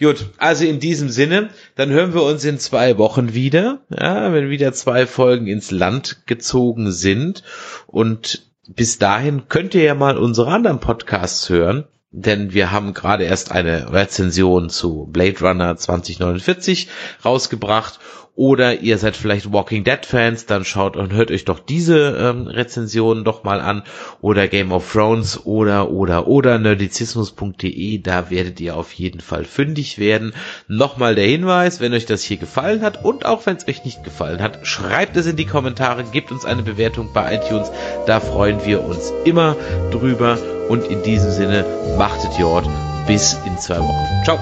[0.01, 4.51] Gut, also in diesem Sinne, dann hören wir uns in zwei Wochen wieder, ja, wenn
[4.51, 7.45] wieder zwei Folgen ins Land gezogen sind.
[7.87, 11.85] Und bis dahin könnt ihr ja mal unsere anderen Podcasts hören,
[12.17, 16.89] denn wir haben gerade erst eine Rezension zu Blade Runner 2049
[17.25, 17.99] rausgebracht
[18.37, 22.49] oder ihr seid vielleicht Walking Dead Fans, dann schaut und hört euch doch diese ähm,
[22.49, 23.85] Rezensionen doch mal an
[24.21, 29.99] oder Game of Thrones oder oder oder nerdizismus.de, da werdet ihr auf jeden Fall fündig
[29.99, 30.35] werden.
[30.67, 34.03] Nochmal der Hinweis, wenn euch das hier gefallen hat und auch wenn es euch nicht
[34.03, 37.71] gefallen hat, schreibt es in die Kommentare, gebt uns eine Bewertung bei iTunes,
[38.07, 39.57] da freuen wir uns immer
[39.93, 41.65] drüber und in diesem Sinne
[41.97, 42.69] machtet Jord
[43.07, 44.25] bis in zwei Wochen.
[44.25, 44.39] Ciao.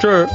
[0.00, 0.26] Tschö.